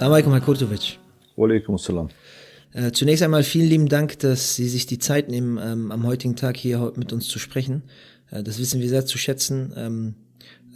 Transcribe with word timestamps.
Salam 0.00 0.12
alaikum, 0.12 0.32
Herr 0.32 0.40
Kurtovic. 0.40 0.98
Walaikum 1.36 1.76
salam. 1.78 2.08
Äh, 2.72 2.92
zunächst 2.92 3.22
einmal 3.22 3.42
vielen 3.42 3.68
lieben 3.68 3.88
Dank, 3.88 4.18
dass 4.20 4.54
Sie 4.54 4.68
sich 4.68 4.86
die 4.86 4.98
Zeit 4.98 5.28
nehmen, 5.28 5.58
ähm, 5.58 5.92
am 5.92 6.06
heutigen 6.06 6.36
Tag 6.36 6.56
hier 6.56 6.92
mit 6.96 7.12
uns 7.12 7.28
zu 7.28 7.38
sprechen. 7.38 7.82
Äh, 8.30 8.42
das 8.42 8.58
wissen 8.58 8.80
wir 8.80 8.88
sehr 8.88 9.04
zu 9.06 9.18
schätzen, 9.18 9.74
ähm, 9.76 10.14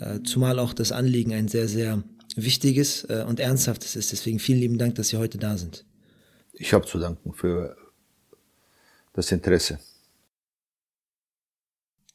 äh, 0.00 0.20
zumal 0.24 0.58
auch 0.58 0.74
das 0.74 0.92
Anliegen 0.92 1.32
ein 1.32 1.48
sehr, 1.48 1.68
sehr 1.68 2.02
wichtiges 2.36 3.04
äh, 3.04 3.24
und 3.26 3.40
ernsthaftes 3.40 3.96
ist. 3.96 4.12
Deswegen 4.12 4.38
vielen 4.38 4.58
lieben 4.58 4.78
Dank, 4.78 4.96
dass 4.96 5.08
Sie 5.08 5.16
heute 5.16 5.38
da 5.38 5.56
sind. 5.56 5.84
Ich 6.52 6.72
habe 6.72 6.86
zu 6.86 6.98
danken 6.98 7.32
für 7.32 7.76
das 9.12 9.32
Interesse. 9.32 9.78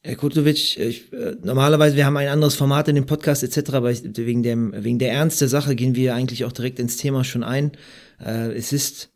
Herr 0.02 0.16
Kurtovic, 0.16 0.78
ich, 0.78 1.12
äh, 1.12 1.36
normalerweise, 1.42 1.94
wir 1.94 2.06
haben 2.06 2.16
ein 2.16 2.28
anderes 2.28 2.54
Format 2.54 2.88
in 2.88 2.94
dem 2.94 3.04
Podcast 3.04 3.42
etc., 3.42 3.74
aber 3.74 3.90
ich, 3.90 4.02
wegen, 4.16 4.42
dem, 4.42 4.72
wegen 4.74 4.98
der 4.98 5.12
Ernst 5.12 5.42
der 5.42 5.48
Sache 5.48 5.76
gehen 5.76 5.94
wir 5.94 6.14
eigentlich 6.14 6.46
auch 6.46 6.52
direkt 6.52 6.78
ins 6.78 6.96
Thema 6.96 7.22
schon 7.22 7.44
ein. 7.44 7.72
Äh, 8.18 8.52
es 8.54 8.72
ist 8.72 9.10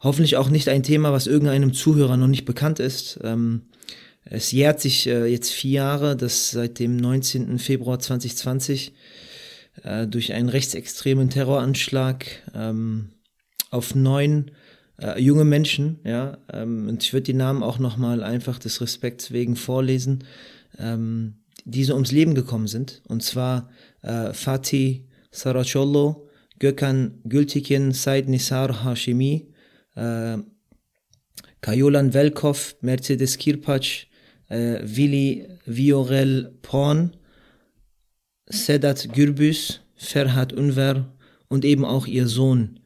hoffentlich 0.00 0.36
auch 0.36 0.48
nicht 0.48 0.70
ein 0.70 0.82
Thema, 0.82 1.12
was 1.12 1.26
irgendeinem 1.26 1.74
Zuhörer 1.74 2.16
noch 2.16 2.28
nicht 2.28 2.46
bekannt 2.46 2.80
ist. 2.80 3.20
Ähm, 3.22 3.62
es 4.24 4.52
jährt 4.52 4.80
sich 4.80 5.06
äh, 5.06 5.26
jetzt 5.26 5.50
vier 5.50 5.72
Jahre, 5.72 6.16
dass 6.16 6.50
seit 6.50 6.78
dem 6.78 6.96
19. 6.96 7.58
Februar 7.58 7.98
2020 7.98 8.94
äh, 9.82 10.06
durch 10.06 10.32
einen 10.32 10.48
rechtsextremen 10.48 11.28
Terroranschlag 11.28 12.24
ähm, 12.54 13.10
auf 13.70 13.94
neun 13.94 14.50
äh, 15.02 15.20
junge 15.20 15.44
Menschen, 15.44 15.98
ja, 16.04 16.38
ähm, 16.52 16.88
und 16.88 17.02
ich 17.02 17.12
würde 17.12 17.24
die 17.24 17.34
Namen 17.34 17.62
auch 17.62 17.78
nochmal 17.78 18.22
einfach 18.22 18.58
des 18.58 18.80
Respekts 18.80 19.32
wegen 19.32 19.56
vorlesen, 19.56 20.24
ähm, 20.78 21.34
die 21.64 21.84
so 21.84 21.94
ums 21.94 22.12
Leben 22.12 22.34
gekommen 22.34 22.66
sind. 22.66 23.02
Und 23.08 23.22
zwar 23.22 23.68
äh, 24.02 24.32
Fatih 24.32 25.04
Saracolo, 25.30 26.28
Gökhan 26.58 27.20
Gültikin, 27.24 27.92
Said 27.92 28.28
Nisar 28.28 28.84
Hashimi, 28.84 29.48
äh, 29.96 30.38
Kajolan 31.60 32.14
Velkov, 32.14 32.76
Mercedes 32.80 33.38
Kirpac, 33.38 34.06
äh, 34.48 34.80
Willi 34.82 35.48
Viorel 35.66 36.52
Porn, 36.62 37.16
Sedat 38.46 39.12
Gürbüz, 39.12 39.80
Ferhat 39.94 40.52
Unver 40.52 41.12
und 41.48 41.64
eben 41.64 41.84
auch 41.84 42.06
ihr 42.06 42.26
Sohn 42.26 42.80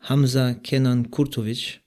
Hamza 0.00 0.54
Kenan 0.54 1.10
Kurtovic, 1.10 1.80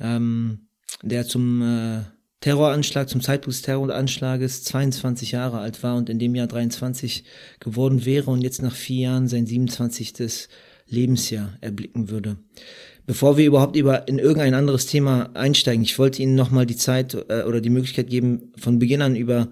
ähm, 0.00 0.68
der 1.02 1.26
zum 1.26 1.62
äh, 1.62 2.02
Terroranschlag, 2.40 3.08
zum 3.08 3.22
Zeitpunkt 3.22 3.54
des 3.54 3.62
Terroranschlages 3.62 4.64
22 4.64 5.32
Jahre 5.32 5.58
alt 5.58 5.82
war 5.82 5.96
und 5.96 6.10
in 6.10 6.18
dem 6.18 6.34
Jahr 6.34 6.46
23 6.46 7.24
geworden 7.58 8.04
wäre 8.04 8.30
und 8.30 8.42
jetzt 8.42 8.62
nach 8.62 8.74
vier 8.74 9.04
Jahren 9.04 9.28
sein 9.28 9.46
27. 9.46 10.48
Lebensjahr 10.86 11.56
erblicken 11.62 12.10
würde. 12.10 12.36
Bevor 13.06 13.36
wir 13.36 13.46
überhaupt 13.46 13.76
über 13.76 14.08
in 14.08 14.18
irgendein 14.18 14.54
anderes 14.54 14.86
Thema 14.86 15.30
einsteigen, 15.34 15.82
ich 15.82 15.98
wollte 15.98 16.22
Ihnen 16.22 16.34
nochmal 16.34 16.66
die 16.66 16.76
Zeit 16.76 17.14
äh, 17.28 17.42
oder 17.42 17.60
die 17.60 17.70
Möglichkeit 17.70 18.08
geben, 18.08 18.52
von 18.56 18.78
Beginn 18.78 19.02
an 19.02 19.16
über 19.16 19.48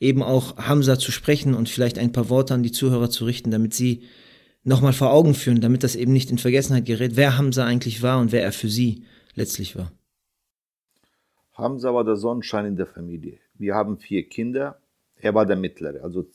eben 0.00 0.22
auch 0.22 0.56
Hamza 0.56 0.98
zu 0.98 1.12
sprechen 1.12 1.54
und 1.54 1.68
vielleicht 1.68 1.98
ein 1.98 2.12
paar 2.12 2.30
Worte 2.30 2.54
an 2.54 2.62
die 2.62 2.72
Zuhörer 2.72 3.10
zu 3.10 3.26
richten, 3.26 3.50
damit 3.50 3.74
sie 3.74 4.02
nochmal 4.62 4.92
vor 4.92 5.12
Augen 5.12 5.34
führen, 5.34 5.60
damit 5.60 5.82
das 5.82 5.96
eben 5.96 6.12
nicht 6.12 6.30
in 6.30 6.38
Vergessenheit 6.38 6.84
gerät, 6.84 7.16
wer 7.16 7.38
Hamza 7.38 7.64
eigentlich 7.64 8.02
war 8.02 8.20
und 8.20 8.32
wer 8.32 8.42
er 8.42 8.52
für 8.52 8.68
sie 8.68 9.04
letztlich 9.34 9.76
war. 9.76 9.92
Hamza 11.52 11.92
war 11.94 12.04
der 12.04 12.16
Sonnenschein 12.16 12.66
in 12.66 12.76
der 12.76 12.86
Familie. 12.86 13.38
Wir 13.54 13.74
haben 13.74 13.98
vier 13.98 14.28
Kinder. 14.28 14.80
Er 15.16 15.34
war 15.34 15.44
der 15.44 15.56
Mittlere. 15.56 16.02
Also 16.02 16.26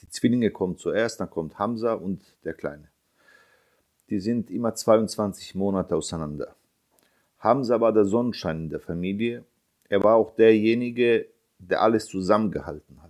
die 0.00 0.08
Zwillinge 0.08 0.50
kommen 0.50 0.76
zuerst, 0.76 1.20
dann 1.20 1.30
kommt 1.30 1.58
Hamza 1.58 1.94
und 1.94 2.22
der 2.44 2.54
Kleine 2.54 2.88
die 4.10 4.20
sind 4.20 4.50
immer 4.50 4.74
22 4.74 5.54
Monate 5.54 5.96
auseinander. 5.96 6.54
Hamza 7.38 7.80
war 7.80 7.92
der 7.92 8.04
Sonnenschein 8.04 8.64
in 8.64 8.70
der 8.70 8.80
Familie. 8.80 9.44
Er 9.88 10.02
war 10.02 10.16
auch 10.16 10.34
derjenige, 10.34 11.26
der 11.58 11.82
alles 11.82 12.06
zusammengehalten 12.06 13.02
hat. 13.02 13.03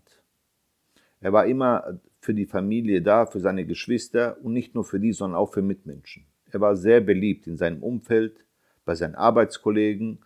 Er 1.24 1.32
war 1.32 1.46
immer 1.46 1.98
für 2.20 2.34
die 2.34 2.44
Familie 2.44 3.00
da, 3.00 3.24
für 3.24 3.40
seine 3.40 3.64
Geschwister 3.64 4.36
und 4.42 4.52
nicht 4.52 4.74
nur 4.74 4.84
für 4.84 5.00
die, 5.00 5.14
sondern 5.14 5.40
auch 5.40 5.54
für 5.54 5.62
Mitmenschen. 5.62 6.26
Er 6.52 6.60
war 6.60 6.76
sehr 6.76 7.00
beliebt 7.00 7.46
in 7.46 7.56
seinem 7.56 7.82
Umfeld, 7.82 8.44
bei 8.84 8.94
seinen 8.94 9.14
Arbeitskollegen 9.14 10.18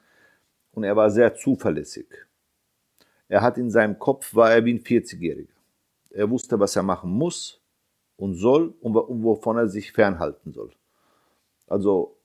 und 0.72 0.82
er 0.82 0.96
war 0.96 1.08
sehr 1.12 1.36
zuverlässig. 1.36 2.08
Er 3.28 3.42
hat 3.42 3.58
in 3.58 3.70
seinem 3.70 4.00
Kopf, 4.00 4.34
war 4.34 4.50
er 4.50 4.64
wie 4.64 4.74
ein 4.74 4.80
40-Jähriger. 4.80 5.54
Er 6.10 6.28
wusste, 6.30 6.58
was 6.58 6.74
er 6.74 6.82
machen 6.82 7.12
muss 7.12 7.62
und 8.16 8.34
soll 8.34 8.74
und 8.80 8.94
wovon 8.94 9.56
er 9.56 9.68
sich 9.68 9.92
fernhalten 9.92 10.52
soll. 10.52 10.72
Also 11.68 12.16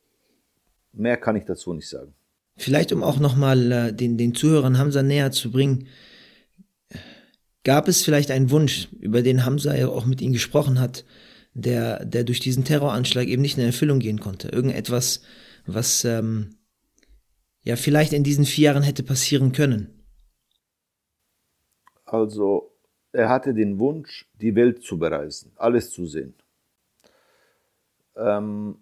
mehr 0.93 1.17
kann 1.17 1.35
ich 1.35 1.45
dazu 1.45 1.75
nicht 1.75 1.89
sagen. 1.89 2.15
Vielleicht 2.57 2.91
um 2.91 3.03
auch 3.03 3.19
nochmal 3.19 3.71
äh, 3.71 3.93
den, 3.93 4.17
den 4.17 4.33
Zuhörern 4.33 4.79
Hamza 4.79 5.03
näher 5.03 5.31
zu 5.31 5.51
bringen, 5.51 5.87
gab 7.63 7.87
es 7.87 8.03
vielleicht 8.03 8.31
einen 8.31 8.51
Wunsch, 8.51 8.89
über 8.99 9.21
den 9.21 9.45
Hamza 9.45 9.75
ja 9.75 9.87
auch 9.87 10.05
mit 10.05 10.21
ihm 10.21 10.33
gesprochen 10.33 10.79
hat, 10.79 11.05
der, 11.53 12.05
der 12.05 12.23
durch 12.23 12.39
diesen 12.39 12.63
Terroranschlag 12.65 13.27
eben 13.27 13.41
nicht 13.41 13.57
in 13.57 13.63
Erfüllung 13.63 13.99
gehen 13.99 14.19
konnte. 14.19 14.49
Irgendetwas, 14.49 15.21
was 15.65 16.03
ähm, 16.03 16.55
ja 17.61 17.75
vielleicht 17.75 18.13
in 18.13 18.23
diesen 18.23 18.45
vier 18.45 18.65
Jahren 18.65 18.83
hätte 18.83 19.03
passieren 19.03 19.51
können. 19.51 20.03
Also 22.05 22.75
er 23.11 23.29
hatte 23.29 23.53
den 23.53 23.79
Wunsch, 23.79 24.27
die 24.41 24.55
Welt 24.55 24.83
zu 24.83 24.97
bereisen, 24.97 25.51
alles 25.55 25.91
zu 25.91 26.05
sehen. 26.05 26.33
Ähm, 28.15 28.77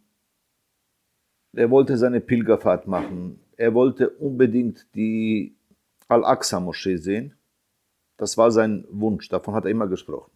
er 1.53 1.69
wollte 1.69 1.97
seine 1.97 2.21
Pilgerfahrt 2.21 2.87
machen. 2.87 3.39
Er 3.57 3.73
wollte 3.73 4.09
unbedingt 4.09 4.87
die 4.95 5.55
Al-Aqsa-Moschee 6.07 6.97
sehen. 6.97 7.35
Das 8.21 8.37
war 8.37 8.51
sein 8.51 8.85
Wunsch, 8.91 9.29
davon 9.29 9.55
hat 9.55 9.65
er 9.65 9.71
immer 9.71 9.87
gesprochen. 9.87 10.29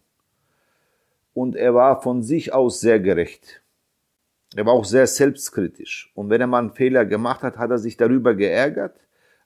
Und 1.34 1.54
er 1.54 1.72
war 1.72 2.02
von 2.02 2.20
sich 2.20 2.52
aus 2.52 2.80
sehr 2.80 2.98
gerecht. 2.98 3.62
Er 4.56 4.66
war 4.66 4.72
auch 4.72 4.84
sehr 4.84 5.06
selbstkritisch. 5.06 6.10
Und 6.16 6.28
wenn 6.28 6.40
er 6.40 6.48
mal 6.48 6.58
einen 6.58 6.72
Fehler 6.72 7.04
gemacht 7.04 7.44
hat, 7.44 7.58
hat 7.58 7.70
er 7.70 7.78
sich 7.78 7.96
darüber 7.96 8.34
geärgert, 8.34 8.98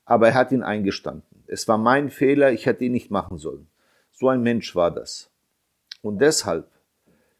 aber 0.07 0.29
er 0.29 0.35
hat 0.37 0.53
ihn 0.53 0.63
eingestanden. 0.63 1.45
Es 1.49 1.69
war 1.69 1.77
mein 1.77 2.09
Fehler, 2.09 2.51
ich 2.51 2.65
hätte 2.65 2.87
ihn 2.87 2.93
nicht 2.93 3.11
machen 3.11 3.37
sollen. 3.37 3.67
So 4.11 4.31
ein 4.31 4.41
Mensch 4.41 4.75
war 4.75 4.91
das. 4.91 5.31
Und 6.01 6.23
deshalb 6.23 6.67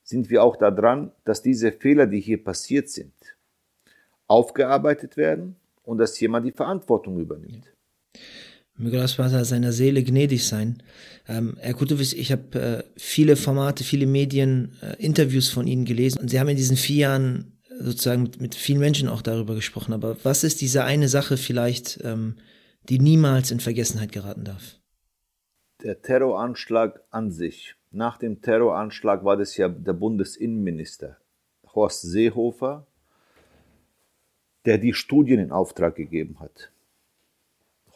sind 0.03 0.29
wir 0.29 0.45
auch 0.45 0.57
daran, 0.57 1.13
dass 1.25 1.41
diese 1.41 1.73
Fehler, 1.73 2.07
die 2.07 2.21
hier 2.21 2.45
passiert 2.45 2.91
sind, 2.91 3.15
aufgearbeitet 4.27 5.17
werden 5.17 5.57
und 5.83 5.97
dass 5.97 6.21
jemand 6.21 6.45
die 6.45 6.53
Verantwortung 6.53 7.19
übernimmt. 7.19 7.73
Möge 8.81 8.97
das 8.97 9.15
Vater 9.15 9.45
seiner 9.45 9.73
Seele 9.73 10.03
gnädig 10.03 10.47
sein. 10.47 10.83
Ähm, 11.29 11.57
Herr 11.59 11.75
Kutovic, 11.75 12.13
ich 12.13 12.33
habe 12.33 12.61
äh, 12.61 12.83
viele 12.97 13.37
Formate, 13.37 13.85
viele 13.85 14.07
Medien, 14.07 14.73
äh, 14.83 15.03
Interviews 15.03 15.49
von 15.49 15.67
Ihnen 15.67 15.85
gelesen 15.85 16.21
und 16.21 16.29
Sie 16.29 16.41
haben 16.41 16.49
in 16.49 16.57
diesen 16.57 16.77
vier 16.77 16.97
Jahren 16.97 17.59
sozusagen 17.79 18.23
mit, 18.23 18.41
mit 18.41 18.55
vielen 18.55 18.81
Menschen 18.81 19.09
auch 19.09 19.23
darüber 19.23 19.55
gesprochen. 19.55 19.93
Aber 19.93 20.17
was 20.23 20.45
ist 20.45 20.61
diese 20.61 20.85
eine 20.85 21.09
Sache 21.09 21.37
vielleicht, 21.37 22.01
ähm, 22.05 22.37
die 22.89 22.99
niemals 22.99 23.51
in 23.51 23.61
Vergessenheit 23.61 24.13
geraten 24.13 24.45
darf? 24.45 24.81
der 25.83 26.03
Terroranschlag 26.03 27.03
an 27.11 27.31
sich. 27.31 27.75
Nach 27.91 28.19
dem 28.19 28.41
Terroranschlag 28.41 29.25
war 29.25 29.37
das 29.37 29.57
ja 29.57 29.69
der 29.69 29.93
Bundesinnenminister 29.93 31.19
Horst 31.75 32.03
Seehofer, 32.03 32.87
der 34.65 34.79
die 34.79 34.95
Studien 34.95 35.41
in 35.41 35.53
Auftrag 35.53 35.97
gegeben 35.97 36.41
hat. 36.41 36.71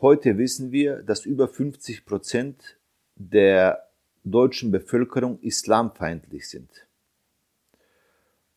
Heute 0.05 0.37
wissen 0.37 0.71
wir, 0.71 1.03
dass 1.03 1.25
über 1.25 1.49
50 1.49 2.05
Prozent 2.05 2.77
der 3.15 3.89
deutschen 4.23 4.71
Bevölkerung 4.71 5.41
islamfeindlich 5.41 6.47
sind. 6.47 6.87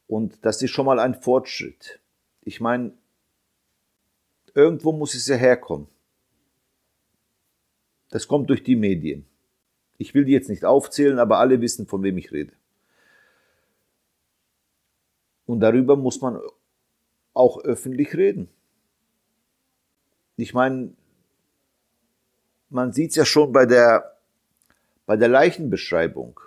Und 0.07 0.43
das 0.45 0.61
ist 0.61 0.71
schon 0.71 0.85
mal 0.85 0.99
ein 0.99 1.15
Fortschritt. 1.15 2.01
Ich 2.41 2.59
meine, 2.59 2.91
irgendwo 4.55 4.91
muss 4.91 5.15
es 5.15 5.25
ja 5.27 5.37
herkommen. 5.37 5.87
Das 8.09 8.27
kommt 8.27 8.49
durch 8.49 8.63
die 8.65 8.75
Medien. 8.75 9.25
Ich 9.97 10.13
will 10.13 10.25
die 10.25 10.33
jetzt 10.33 10.49
nicht 10.49 10.65
aufzählen, 10.65 11.17
aber 11.17 11.37
alle 11.37 11.61
wissen, 11.61 11.87
von 11.87 12.03
wem 12.03 12.17
ich 12.17 12.33
rede. 12.33 12.51
Und 15.45 15.61
darüber 15.61 15.95
muss 15.95 16.19
man 16.19 16.41
auch 17.33 17.63
öffentlich 17.63 18.17
reden. 18.17 18.49
Ich 20.35 20.53
meine, 20.53 20.93
man 22.69 22.91
sieht 22.93 23.11
es 23.11 23.15
ja 23.15 23.25
schon 23.25 23.51
bei 23.51 23.65
der, 23.65 24.17
bei 25.05 25.15
der 25.17 25.27
Leichenbeschreibung. 25.27 26.39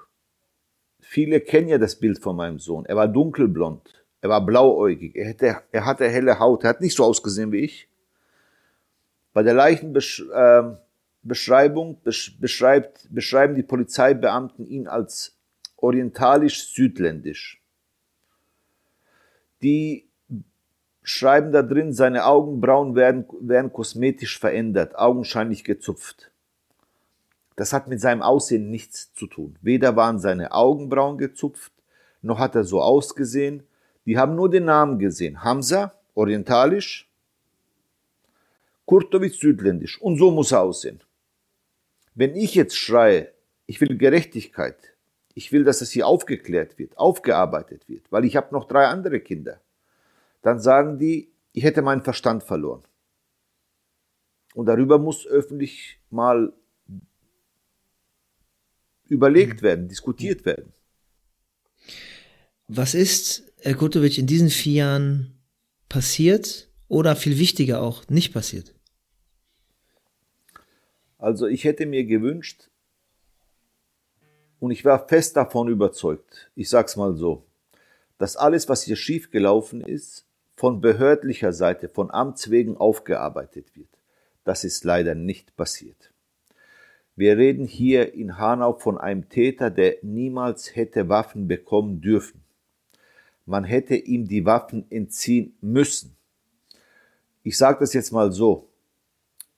Viele 1.00 1.40
kennen 1.40 1.68
ja 1.68 1.78
das 1.78 1.96
Bild 1.96 2.18
von 2.18 2.36
meinem 2.36 2.58
Sohn. 2.58 2.84
Er 2.86 2.96
war 2.96 3.08
dunkelblond, 3.08 4.04
er 4.20 4.28
war 4.28 4.44
blauäugig, 4.44 5.16
er, 5.16 5.26
hätte, 5.26 5.62
er 5.72 5.86
hatte 5.86 6.08
helle 6.08 6.38
Haut, 6.38 6.64
er 6.64 6.70
hat 6.70 6.80
nicht 6.80 6.96
so 6.96 7.04
ausgesehen 7.04 7.52
wie 7.52 7.64
ich. 7.64 7.88
Bei 9.32 9.42
der 9.42 9.54
Leichenbeschreibung, 9.54 10.74
äh, 10.74 10.78
Beschreibung 11.22 12.00
beschreibt, 12.02 13.06
beschreiben 13.10 13.54
die 13.54 13.62
Polizeibeamten 13.62 14.66
ihn 14.66 14.88
als 14.88 15.36
orientalisch-südländisch. 15.76 17.62
Die 19.62 20.09
schreiben 21.10 21.52
da 21.52 21.62
drin, 21.62 21.92
seine 21.92 22.24
Augenbrauen 22.24 22.94
werden, 22.94 23.26
werden 23.40 23.72
kosmetisch 23.72 24.38
verändert, 24.38 24.96
augenscheinlich 24.96 25.64
gezupft. 25.64 26.30
Das 27.56 27.72
hat 27.72 27.88
mit 27.88 28.00
seinem 28.00 28.22
Aussehen 28.22 28.70
nichts 28.70 29.12
zu 29.14 29.26
tun. 29.26 29.56
Weder 29.60 29.96
waren 29.96 30.18
seine 30.18 30.52
Augenbrauen 30.52 31.18
gezupft, 31.18 31.72
noch 32.22 32.38
hat 32.38 32.54
er 32.54 32.64
so 32.64 32.80
ausgesehen. 32.80 33.64
Die 34.06 34.18
haben 34.18 34.34
nur 34.34 34.48
den 34.48 34.64
Namen 34.64 34.98
gesehen. 34.98 35.42
Hamza, 35.42 35.92
orientalisch, 36.14 37.10
Kurtovic, 38.86 39.34
südländisch. 39.34 40.00
Und 40.00 40.16
so 40.16 40.30
muss 40.30 40.52
er 40.52 40.62
aussehen. 40.62 41.00
Wenn 42.14 42.34
ich 42.34 42.54
jetzt 42.54 42.76
schreie, 42.76 43.32
ich 43.66 43.80
will 43.80 43.96
Gerechtigkeit, 43.96 44.94
ich 45.34 45.52
will, 45.52 45.64
dass 45.64 45.80
es 45.80 45.90
hier 45.90 46.06
aufgeklärt 46.06 46.78
wird, 46.78 46.98
aufgearbeitet 46.98 47.88
wird, 47.88 48.10
weil 48.10 48.24
ich 48.24 48.36
habe 48.36 48.54
noch 48.54 48.66
drei 48.66 48.86
andere 48.86 49.20
Kinder, 49.20 49.60
dann 50.42 50.60
sagen 50.60 50.98
die, 50.98 51.30
ich 51.52 51.64
hätte 51.64 51.82
meinen 51.82 52.02
Verstand 52.02 52.42
verloren. 52.42 52.82
Und 54.54 54.66
darüber 54.66 54.98
muss 54.98 55.26
öffentlich 55.26 55.98
mal 56.10 56.52
überlegt 59.08 59.60
mhm. 59.60 59.62
werden, 59.62 59.88
diskutiert 59.88 60.44
werden. 60.44 60.72
Was 62.68 62.94
ist, 62.94 63.52
Herr 63.60 63.74
Kutovic, 63.74 64.18
in 64.18 64.26
diesen 64.26 64.50
vier 64.50 64.74
Jahren 64.74 65.38
passiert 65.88 66.68
oder 66.88 67.16
viel 67.16 67.38
wichtiger 67.38 67.82
auch 67.82 68.08
nicht 68.08 68.32
passiert? 68.32 68.74
Also 71.18 71.46
ich 71.46 71.64
hätte 71.64 71.84
mir 71.86 72.04
gewünscht, 72.04 72.70
und 74.60 74.70
ich 74.70 74.84
war 74.84 75.08
fest 75.08 75.36
davon 75.36 75.68
überzeugt, 75.68 76.50
ich 76.54 76.68
sag's 76.68 76.96
mal 76.96 77.16
so, 77.16 77.46
dass 78.18 78.36
alles, 78.36 78.68
was 78.68 78.82
hier 78.82 78.96
schiefgelaufen 78.96 79.80
ist, 79.80 80.26
von 80.60 80.82
behördlicher 80.82 81.54
Seite, 81.54 81.88
von 81.88 82.10
Amts 82.10 82.50
wegen 82.50 82.76
aufgearbeitet 82.76 83.74
wird. 83.74 83.88
Das 84.44 84.62
ist 84.62 84.84
leider 84.84 85.14
nicht 85.14 85.56
passiert. 85.56 86.12
Wir 87.16 87.38
reden 87.38 87.64
hier 87.64 88.12
in 88.12 88.36
Hanau 88.36 88.74
von 88.74 88.98
einem 88.98 89.30
Täter, 89.30 89.70
der 89.70 89.96
niemals 90.02 90.76
hätte 90.76 91.08
Waffen 91.08 91.48
bekommen 91.48 92.02
dürfen. 92.02 92.44
Man 93.46 93.64
hätte 93.64 93.96
ihm 93.96 94.28
die 94.28 94.44
Waffen 94.44 94.84
entziehen 94.90 95.56
müssen. 95.62 96.14
Ich 97.42 97.56
sage 97.56 97.78
das 97.80 97.94
jetzt 97.94 98.12
mal 98.12 98.30
so. 98.30 98.68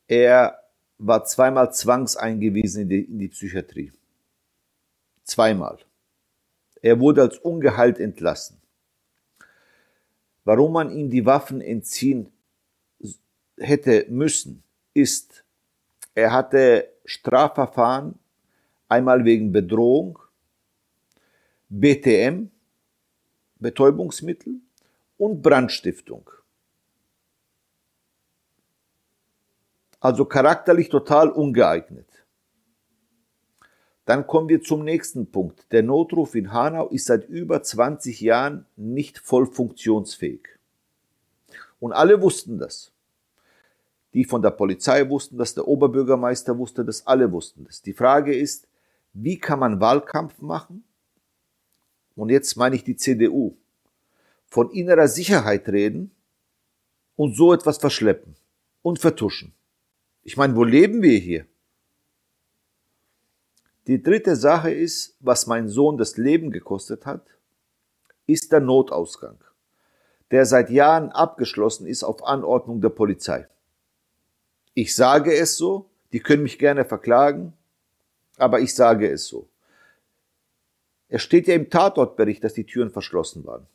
Er 0.07 0.57
war 0.99 1.25
zweimal 1.25 1.73
zwangseingewiesen 1.73 2.83
in 2.83 2.89
die, 2.89 3.03
in 3.03 3.19
die 3.19 3.29
Psychiatrie. 3.29 3.91
Zweimal. 5.25 5.79
Er 6.81 7.01
wurde 7.01 7.23
als 7.23 7.39
Ungehalt 7.39 7.99
entlassen. 7.99 8.62
Warum 10.45 10.73
man 10.73 10.91
ihm 10.91 11.11
die 11.11 11.25
Waffen 11.25 11.61
entziehen 11.61 12.33
hätte 13.59 14.07
müssen, 14.09 14.63
ist, 14.95 15.45
er 16.15 16.33
hatte 16.33 16.93
Strafverfahren, 17.05 18.19
einmal 18.89 19.25
wegen 19.25 19.53
Bedrohung, 19.53 20.19
BTM, 21.69 22.51
Betäubungsmittel 23.57 24.61
und 25.17 25.41
Brandstiftung. 25.41 26.29
Also 30.01 30.25
charakterlich 30.25 30.89
total 30.89 31.31
ungeeignet. 31.31 32.12
Dann 34.05 34.27
kommen 34.27 34.49
wir 34.49 34.63
zum 34.63 34.85
nächsten 34.85 35.31
Punkt. 35.31 35.71
Der 35.71 35.83
Notruf 35.83 36.35
in 36.35 36.53
Hanau 36.53 36.89
ist 36.89 37.07
seit 37.07 37.29
über 37.29 37.63
20 37.63 38.21
Jahren 38.21 38.67
nicht 38.77 39.19
voll 39.19 39.47
funktionsfähig. 39.47 40.49
Und 41.79 41.93
alle 41.93 42.21
wussten 42.21 42.59
das. 42.59 42.93
Die 44.15 44.25
von 44.25 44.43
der 44.43 44.51
Polizei 44.51 45.09
wussten 45.09 45.39
das, 45.39 45.55
der 45.55 45.67
Oberbürgermeister 45.67 46.59
wusste 46.59 46.85
das, 46.85 47.07
alle 47.07 47.31
wussten 47.33 47.65
das. 47.65 47.81
Die 47.81 47.95
Frage 47.95 48.35
ist, 48.35 48.69
wie 49.15 49.39
kann 49.39 49.59
man 49.59 49.81
Wahlkampf 49.81 50.41
machen? 50.41 50.85
Und 52.15 52.31
jetzt 52.31 52.57
meine 52.57 52.77
ich 52.77 52.85
die 52.85 52.97
CDU. 52.97 53.57
Von 54.47 54.71
innerer 54.71 55.09
Sicherheit 55.09 55.69
reden 55.69 56.11
und 57.17 57.37
so 57.37 57.55
etwas 57.55 57.79
verschleppen 57.79 58.37
und 58.83 58.99
vertuschen. 58.99 59.55
Ich 60.25 60.37
meine, 60.37 60.55
wo 60.57 60.65
leben 60.65 61.03
wir 61.03 61.19
hier? 61.19 61.47
Die 63.89 64.01
dritte 64.01 64.37
Sache 64.37 64.71
ist, 64.71 65.17
was 65.19 65.49
mein 65.49 65.69
Sohn 65.69 65.99
das 65.99 66.17
Leben 66.17 66.53
gekostet 66.53 67.05
hat, 67.05 67.27
ist 68.27 68.53
der 68.53 68.61
Notausgang, 68.61 69.39
der 70.31 70.47
seit 70.47 70.71
Jahren 70.71 71.11
abgeschlossen 71.11 71.87
ist 71.87 72.05
auf 72.05 72.25
Anordnung 72.25 72.81
der 72.81 72.91
Polizei. 72.91 73.49
Ich 74.75 74.95
sage 74.95 75.35
es 75.35 75.57
so, 75.57 75.91
die 76.13 76.21
können 76.21 76.45
mich 76.45 76.61
gerne 76.61 76.85
verklagen, 76.85 77.55
aber 78.37 78.61
ich 78.61 78.75
sage 78.75 79.11
es 79.11 79.27
so. 79.27 79.49
Es 81.09 81.23
steht 81.23 81.49
ja 81.49 81.55
im 81.55 81.69
Tatortbericht, 81.69 82.45
dass 82.45 82.55
die 82.55 82.65
Türen 82.65 82.91
verschlossen 82.91 83.45
waren. 83.45 83.67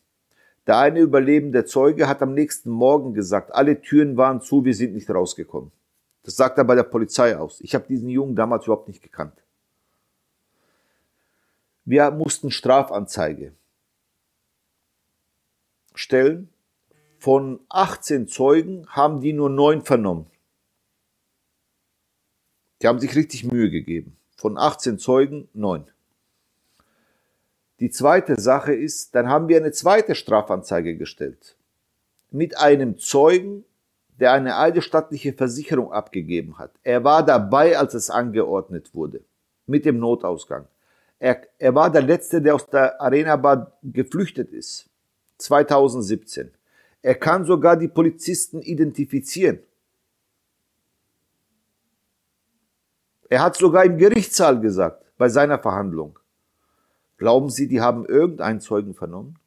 Der 0.66 0.78
eine 0.78 1.00
überlebende 1.00 1.66
Zeuge 1.66 2.08
hat 2.08 2.22
am 2.22 2.34
nächsten 2.34 2.70
Morgen 2.70 3.12
gesagt, 3.14 3.54
alle 3.54 3.80
Türen 3.80 4.16
waren 4.16 4.40
zu, 4.40 4.64
wir 4.64 4.74
sind 4.74 4.94
nicht 4.94 5.10
rausgekommen. 5.10 5.70
Das 6.24 6.36
sagt 6.36 6.58
er 6.58 6.64
bei 6.64 6.74
der 6.74 6.82
Polizei 6.82 7.36
aus. 7.36 7.60
Ich 7.60 7.74
habe 7.74 7.86
diesen 7.86 8.08
Jungen 8.08 8.34
damals 8.34 8.64
überhaupt 8.64 8.88
nicht 8.88 9.02
gekannt. 9.02 9.34
Wir 11.90 12.10
mussten 12.10 12.50
Strafanzeige 12.50 13.54
stellen. 15.94 16.50
Von 17.18 17.60
18 17.70 18.28
Zeugen 18.28 18.86
haben 18.88 19.22
die 19.22 19.32
nur 19.32 19.48
neun 19.48 19.80
vernommen. 19.80 20.26
Die 22.82 22.88
haben 22.88 23.00
sich 23.00 23.16
richtig 23.16 23.44
Mühe 23.44 23.70
gegeben. 23.70 24.18
Von 24.36 24.58
18 24.58 24.98
Zeugen 24.98 25.48
neun. 25.54 25.86
Die 27.80 27.88
zweite 27.88 28.38
Sache 28.38 28.74
ist, 28.74 29.14
dann 29.14 29.30
haben 29.30 29.48
wir 29.48 29.56
eine 29.56 29.72
zweite 29.72 30.14
Strafanzeige 30.14 30.94
gestellt. 30.94 31.56
Mit 32.30 32.58
einem 32.58 32.98
Zeugen, 32.98 33.64
der 34.20 34.32
eine 34.32 34.58
eidesstattliche 34.58 35.32
Versicherung 35.32 35.90
abgegeben 35.90 36.58
hat. 36.58 36.72
Er 36.82 37.02
war 37.02 37.24
dabei, 37.24 37.78
als 37.78 37.94
es 37.94 38.10
angeordnet 38.10 38.94
wurde. 38.94 39.24
Mit 39.64 39.86
dem 39.86 39.98
Notausgang. 39.98 40.66
Er, 41.18 41.42
er 41.58 41.74
war 41.74 41.90
der 41.90 42.02
Letzte, 42.02 42.40
der 42.40 42.54
aus 42.54 42.66
der 42.66 43.00
Arena 43.00 43.36
Bar 43.36 43.78
geflüchtet 43.82 44.50
ist. 44.50 44.88
2017. 45.38 46.52
Er 47.02 47.14
kann 47.14 47.44
sogar 47.44 47.76
die 47.76 47.88
Polizisten 47.88 48.60
identifizieren. 48.60 49.60
Er 53.28 53.42
hat 53.42 53.56
sogar 53.56 53.84
im 53.84 53.98
Gerichtssaal 53.98 54.60
gesagt, 54.60 55.04
bei 55.18 55.28
seiner 55.28 55.58
Verhandlung. 55.58 56.18
Glauben 57.18 57.50
Sie, 57.50 57.68
die 57.68 57.80
haben 57.80 58.06
irgendeinen 58.06 58.60
Zeugen 58.60 58.94
vernommen? 58.94 59.38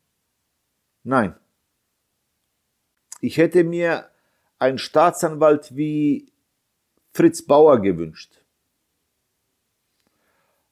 Nein. 1.03 1.35
Ich 3.21 3.37
hätte 3.37 3.63
mir 3.63 4.09
einen 4.59 4.77
Staatsanwalt 4.77 5.75
wie 5.75 6.31
Fritz 7.13 7.41
Bauer 7.41 7.81
gewünscht. 7.81 8.40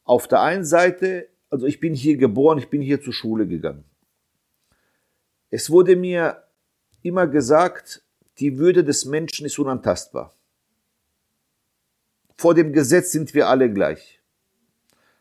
Auf 0.09 0.27
der 0.27 0.41
einen 0.41 0.65
Seite, 0.65 1.29
also 1.51 1.67
ich 1.67 1.79
bin 1.79 1.93
hier 1.93 2.17
geboren, 2.17 2.57
ich 2.57 2.71
bin 2.71 2.81
hier 2.81 2.99
zur 2.99 3.13
Schule 3.13 3.45
gegangen. 3.45 3.83
Es 5.51 5.69
wurde 5.69 5.95
mir 5.95 6.45
immer 7.03 7.27
gesagt, 7.27 8.01
die 8.39 8.57
Würde 8.57 8.83
des 8.83 9.05
Menschen 9.05 9.45
ist 9.45 9.59
unantastbar. 9.59 10.33
Vor 12.37 12.55
dem 12.55 12.73
Gesetz 12.73 13.11
sind 13.11 13.35
wir 13.35 13.49
alle 13.49 13.71
gleich. 13.71 14.19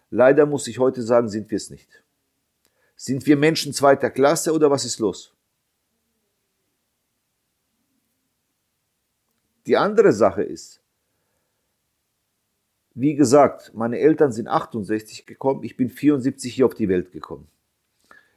Leider 0.08 0.46
muss 0.46 0.66
ich 0.68 0.78
heute 0.78 1.02
sagen, 1.02 1.28
sind 1.28 1.50
wir 1.50 1.56
es 1.56 1.68
nicht. 1.68 2.02
Sind 2.96 3.26
wir 3.26 3.36
Menschen 3.36 3.74
zweiter 3.74 4.08
Klasse 4.08 4.54
oder 4.54 4.70
was 4.70 4.86
ist 4.86 5.00
los? 5.00 5.34
Die 9.66 9.76
andere 9.76 10.14
Sache 10.14 10.44
ist, 10.44 10.80
wie 13.00 13.14
gesagt, 13.14 13.70
meine 13.74 14.00
Eltern 14.00 14.32
sind 14.32 14.48
68 14.48 15.24
gekommen, 15.24 15.62
ich 15.62 15.76
bin 15.76 15.88
74 15.88 16.52
hier 16.52 16.66
auf 16.66 16.74
die 16.74 16.88
Welt 16.88 17.12
gekommen. 17.12 17.46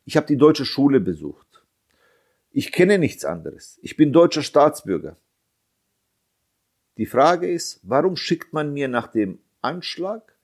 Ich 0.06 0.18
habe 0.18 0.28
die 0.28 0.38
deutsche 0.38 0.66
Schule 0.66 1.00
besucht. 1.00 1.64
Ich 2.52 2.72
kenne 2.72 3.00
nichts 3.00 3.26
anderes. 3.26 3.80
Ich 3.82 3.98
bin 3.98 4.14
deutscher 4.14 4.44
Staatsbürger. 4.44 5.18
Die 6.98 7.08
Frage 7.08 7.52
ist, 7.52 7.80
warum 7.82 8.16
schickt 8.16 8.54
man 8.54 8.72
mir 8.72 8.88
nach 8.88 9.08
dem 9.08 9.40
Anschlag 9.64 10.36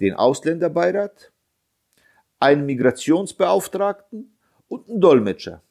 den 0.00 0.14
Ausländerbeirat, 0.14 1.30
einen 2.40 2.66
Migrationsbeauftragten 2.66 4.36
und 4.66 4.88
einen 4.88 5.00
Dolmetscher? 5.00 5.62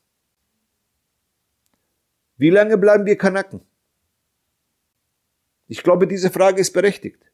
Wie 2.38 2.50
lange 2.50 2.78
bleiben 2.78 3.06
wir 3.06 3.18
Kanaken? 3.18 3.60
Ich 5.68 5.84
glaube, 5.84 6.08
diese 6.08 6.30
Frage 6.30 6.62
ist 6.62 6.72
berechtigt. 6.72 7.27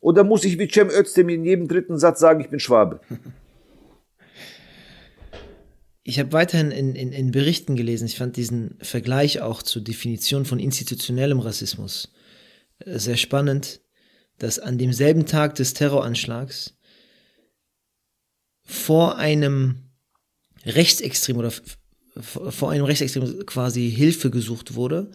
Oder 0.00 0.24
muss 0.24 0.44
ich 0.44 0.58
wie 0.58 0.68
Cem 0.68 0.88
Özdemir 0.88 1.36
in 1.36 1.44
jedem 1.44 1.68
dritten 1.68 1.98
Satz 1.98 2.20
sagen, 2.20 2.40
ich 2.40 2.48
bin 2.48 2.60
Schwabe? 2.60 3.00
Ich 6.02 6.18
habe 6.18 6.32
weiterhin 6.32 6.72
in, 6.72 6.94
in, 6.96 7.12
in 7.12 7.30
Berichten 7.30 7.76
gelesen, 7.76 8.06
ich 8.06 8.16
fand 8.16 8.36
diesen 8.36 8.78
Vergleich 8.80 9.42
auch 9.42 9.62
zur 9.62 9.82
Definition 9.82 10.44
von 10.44 10.58
institutionellem 10.58 11.38
Rassismus 11.38 12.12
äh, 12.80 12.98
sehr 12.98 13.18
spannend, 13.18 13.80
dass 14.38 14.58
an 14.58 14.78
demselben 14.78 15.26
Tag 15.26 15.54
des 15.56 15.74
Terroranschlags 15.74 16.76
vor 18.64 19.18
einem 19.18 19.90
Rechtsextrem 20.64 21.36
oder 21.36 21.52
vor 22.16 22.70
einem 22.70 22.86
Rechtsextrem 22.86 23.44
quasi 23.46 23.90
Hilfe 23.90 24.30
gesucht 24.30 24.74
wurde, 24.74 25.10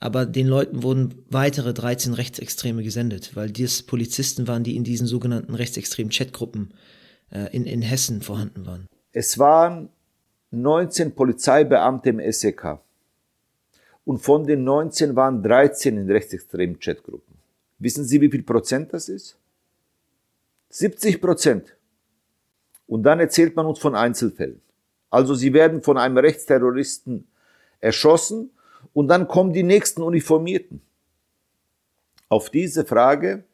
aber 0.00 0.24
den 0.24 0.46
Leuten 0.46 0.82
wurden 0.82 1.22
weitere 1.28 1.74
13 1.74 2.14
Rechtsextreme 2.14 2.82
gesendet, 2.82 3.36
weil 3.36 3.50
dies 3.50 3.82
Polizisten 3.82 4.48
waren, 4.48 4.64
die 4.64 4.74
in 4.74 4.82
diesen 4.82 5.06
sogenannten 5.06 5.54
rechtsextremen 5.54 6.10
Chatgruppen 6.10 6.72
äh, 7.30 7.54
in, 7.54 7.66
in 7.66 7.82
Hessen 7.82 8.22
vorhanden 8.22 8.66
waren. 8.66 8.86
Es 9.12 9.38
waren 9.38 9.90
19 10.50 11.14
Polizeibeamte 11.14 12.08
im 12.08 12.32
SEK. 12.32 12.78
Und 14.04 14.18
von 14.18 14.46
den 14.46 14.64
19 14.64 15.14
waren 15.14 15.42
13 15.42 15.98
in 15.98 16.10
rechtsextremen 16.10 16.80
Chatgruppen. 16.80 17.36
Wissen 17.78 18.04
Sie, 18.04 18.20
wie 18.22 18.30
viel 18.30 18.42
Prozent 18.42 18.92
das 18.94 19.08
ist? 19.10 19.36
70 20.70 21.20
Prozent. 21.20 21.76
Und 22.86 23.02
dann 23.02 23.20
erzählt 23.20 23.54
man 23.54 23.66
uns 23.66 23.78
von 23.78 23.94
Einzelfällen. 23.94 24.60
Also 25.10 25.34
sie 25.34 25.52
werden 25.52 25.82
von 25.82 25.98
einem 25.98 26.16
Rechtsterroristen 26.18 27.26
erschossen 27.80 28.50
und 28.92 29.08
dann 29.08 29.28
kommen 29.28 29.52
die 29.52 29.62
nächsten 29.62 30.02
Uniformierten. 30.02 30.80
Auf 32.28 32.50
diese 32.50 32.84
Frage, 32.84 33.44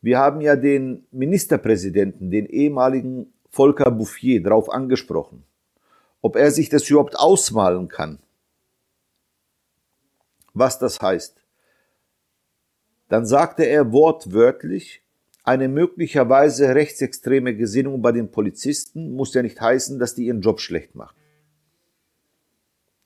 wir 0.00 0.18
haben 0.18 0.40
ja 0.40 0.56
den 0.56 1.06
Ministerpräsidenten, 1.10 2.30
den 2.30 2.46
ehemaligen 2.46 3.32
Volker 3.48 3.90
Bouffier, 3.90 4.42
darauf 4.42 4.70
angesprochen, 4.70 5.44
ob 6.20 6.36
er 6.36 6.50
sich 6.50 6.68
das 6.68 6.88
überhaupt 6.90 7.18
ausmalen 7.18 7.88
kann, 7.88 8.18
was 10.52 10.78
das 10.78 11.00
heißt. 11.00 11.36
Dann 13.08 13.26
sagte 13.26 13.64
er 13.64 13.92
wortwörtlich, 13.92 15.02
eine 15.44 15.68
möglicherweise 15.68 16.74
rechtsextreme 16.74 17.54
Gesinnung 17.54 18.00
bei 18.00 18.12
den 18.12 18.30
Polizisten 18.30 19.12
muss 19.12 19.34
ja 19.34 19.42
nicht 19.42 19.60
heißen, 19.60 19.98
dass 19.98 20.14
die 20.14 20.26
ihren 20.26 20.40
Job 20.40 20.60
schlecht 20.60 20.94
machen. 20.94 21.16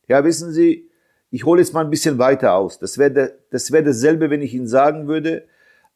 Ja, 0.06 0.24
wissen 0.24 0.52
Sie, 0.52 0.88
ich 1.30 1.44
hole 1.44 1.61
jetzt 1.61 1.75
mal 1.75 1.85
ein 1.85 1.90
bisschen 1.90 2.18
weiter 2.18 2.54
aus. 2.54 2.78
Das 2.78 2.99
wäre 2.99 3.35
das 3.50 3.70
wär 3.70 3.82
dasselbe, 3.82 4.30
wenn 4.30 4.42
ich 4.42 4.54
Ihnen 4.54 4.68
sagen 4.68 5.08
würde, 5.08 5.44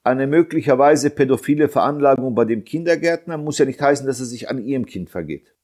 eine 0.05 0.27
möglicherweise 0.27 1.11
pädophile 1.11 1.69
Veranlagung 1.69 2.35
bei 2.35 2.45
dem 2.45 2.65
Kindergärtner 2.65 3.39
muss 3.39 3.59
ja 3.59 3.65
nicht 3.65 3.81
heißen, 3.81 4.07
dass 4.07 4.21
er 4.21 4.27
sich 4.27 4.49
an 4.49 4.59
Ihrem 4.65 4.87
Kind 4.87 5.11
vergeht. 5.11 5.55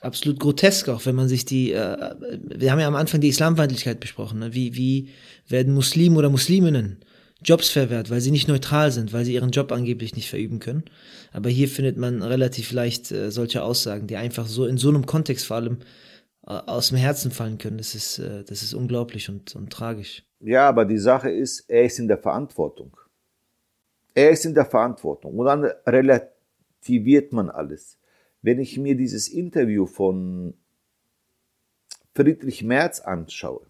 Absolut 0.00 0.38
grotesk 0.38 0.88
auch, 0.88 1.06
wenn 1.06 1.14
man 1.14 1.28
sich 1.28 1.44
die, 1.44 1.72
äh, 1.72 2.14
wir 2.38 2.70
haben 2.70 2.80
ja 2.80 2.86
am 2.86 2.94
Anfang 2.94 3.20
die 3.20 3.28
Islamfeindlichkeit 3.28 3.98
besprochen, 3.98 4.40
ne? 4.40 4.54
wie, 4.54 4.76
wie 4.76 5.08
werden 5.48 5.74
Muslimen 5.74 6.16
oder 6.16 6.30
Musliminnen 6.30 6.98
Jobs 7.42 7.70
verwehrt, 7.70 8.10
weil 8.10 8.20
sie 8.20 8.30
nicht 8.30 8.48
neutral 8.48 8.90
sind, 8.92 9.12
weil 9.12 9.24
sie 9.24 9.34
ihren 9.34 9.50
Job 9.50 9.72
angeblich 9.72 10.14
nicht 10.16 10.30
verüben 10.30 10.60
können. 10.60 10.84
Aber 11.32 11.50
hier 11.50 11.68
findet 11.68 11.96
man 11.96 12.22
relativ 12.22 12.72
leicht 12.72 13.10
äh, 13.10 13.30
solche 13.30 13.62
Aussagen, 13.62 14.06
die 14.06 14.16
einfach 14.16 14.46
so 14.46 14.66
in 14.66 14.78
so 14.78 14.88
einem 14.88 15.06
Kontext 15.06 15.46
vor 15.46 15.56
allem 15.56 15.78
aus 16.46 16.88
dem 16.88 16.98
Herzen 16.98 17.30
fallen 17.30 17.58
können. 17.58 17.78
Das 17.78 17.94
ist, 17.94 18.18
äh, 18.18 18.44
das 18.44 18.62
ist 18.62 18.74
unglaublich 18.74 19.28
und, 19.28 19.54
und 19.56 19.70
tragisch. 19.72 20.24
Ja, 20.40 20.68
aber 20.68 20.84
die 20.84 20.98
Sache 20.98 21.30
ist, 21.30 21.68
er 21.68 21.84
ist 21.84 21.98
in 21.98 22.08
der 22.08 22.18
Verantwortung. 22.18 22.96
Er 24.14 24.30
ist 24.30 24.44
in 24.44 24.54
der 24.54 24.66
Verantwortung. 24.66 25.38
Und 25.38 25.46
dann 25.46 25.64
relativiert 25.86 27.32
man 27.32 27.50
alles. 27.50 27.98
Wenn 28.42 28.58
ich 28.58 28.78
mir 28.78 28.94
dieses 28.96 29.28
Interview 29.28 29.86
von 29.86 30.54
Friedrich 32.14 32.62
Merz 32.62 33.00
anschaue, 33.00 33.66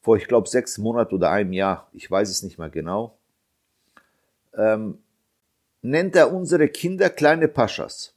vor, 0.00 0.16
ich 0.16 0.26
glaube, 0.26 0.48
sechs 0.48 0.78
Monaten 0.78 1.14
oder 1.14 1.30
einem 1.30 1.52
Jahr, 1.52 1.88
ich 1.92 2.10
weiß 2.10 2.28
es 2.28 2.42
nicht 2.42 2.58
mehr 2.58 2.70
genau, 2.70 3.18
ähm, 4.54 4.98
nennt 5.82 6.16
er 6.16 6.32
unsere 6.32 6.68
Kinder 6.68 7.10
kleine 7.10 7.48
Paschas. 7.48 8.15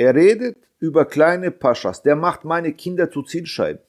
Er 0.00 0.14
redet 0.14 0.56
über 0.78 1.04
kleine 1.04 1.50
Paschas. 1.50 2.02
Der 2.02 2.16
macht 2.16 2.46
meine 2.46 2.72
Kinder 2.72 3.10
zu 3.10 3.22
Zielscheiben. 3.22 3.82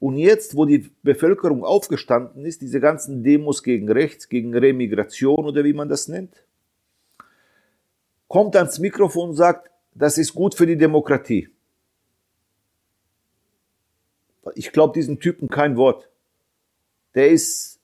Und 0.00 0.16
jetzt, 0.16 0.56
wo 0.56 0.64
die 0.64 0.90
Bevölkerung 1.04 1.62
aufgestanden 1.62 2.44
ist, 2.44 2.60
diese 2.60 2.80
ganzen 2.80 3.22
Demos 3.22 3.62
gegen 3.62 3.88
rechts, 3.88 4.28
gegen 4.28 4.56
Remigration 4.56 5.44
oder 5.46 5.62
wie 5.62 5.72
man 5.72 5.88
das 5.88 6.08
nennt, 6.08 6.44
kommt 8.26 8.56
ans 8.56 8.80
Mikrofon 8.80 9.30
und 9.30 9.36
sagt, 9.36 9.70
das 9.94 10.18
ist 10.18 10.34
gut 10.34 10.56
für 10.56 10.66
die 10.66 10.76
Demokratie. 10.76 11.50
Ich 14.56 14.72
glaube 14.72 14.94
diesen 14.94 15.20
Typen 15.20 15.48
kein 15.48 15.76
Wort. 15.76 16.10
Der 17.14 17.28
ist 17.28 17.78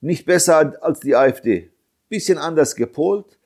nicht 0.00 0.24
besser 0.24 0.82
als 0.82 1.00
die 1.00 1.14
AfD. 1.14 1.70
Bisschen 2.08 2.38
anders 2.38 2.76
gepolt. 2.76 3.37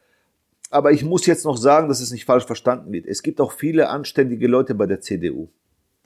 Aber 0.72 0.90
ich 0.90 1.04
muss 1.04 1.26
jetzt 1.26 1.44
noch 1.44 1.58
sagen, 1.58 1.88
dass 1.88 2.00
es 2.00 2.12
nicht 2.12 2.24
falsch 2.24 2.46
verstanden 2.46 2.92
wird. 2.92 3.04
Es 3.04 3.22
gibt 3.22 3.42
auch 3.42 3.52
viele 3.52 3.90
anständige 3.90 4.48
Leute 4.48 4.74
bei 4.74 4.86
der 4.86 5.02
CDU. 5.02 5.48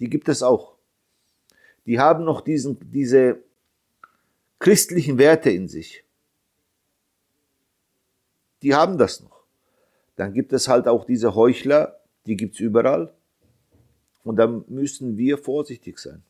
Die 0.00 0.10
gibt 0.10 0.28
es 0.28 0.42
auch. 0.42 0.74
Die 1.86 2.00
haben 2.00 2.24
noch 2.24 2.40
diesen, 2.40 2.76
diese 2.90 3.38
christlichen 4.58 5.18
Werte 5.18 5.50
in 5.50 5.68
sich. 5.68 6.02
Die 8.62 8.74
haben 8.74 8.98
das 8.98 9.22
noch. 9.22 9.44
Dann 10.16 10.34
gibt 10.34 10.52
es 10.52 10.66
halt 10.66 10.88
auch 10.88 11.04
diese 11.04 11.36
Heuchler, 11.36 12.00
die 12.26 12.36
gibt's 12.36 12.58
überall. 12.58 13.14
Und 14.24 14.34
da 14.34 14.48
müssen 14.48 15.16
wir 15.16 15.38
vorsichtig 15.38 16.00
sein. 16.00 16.24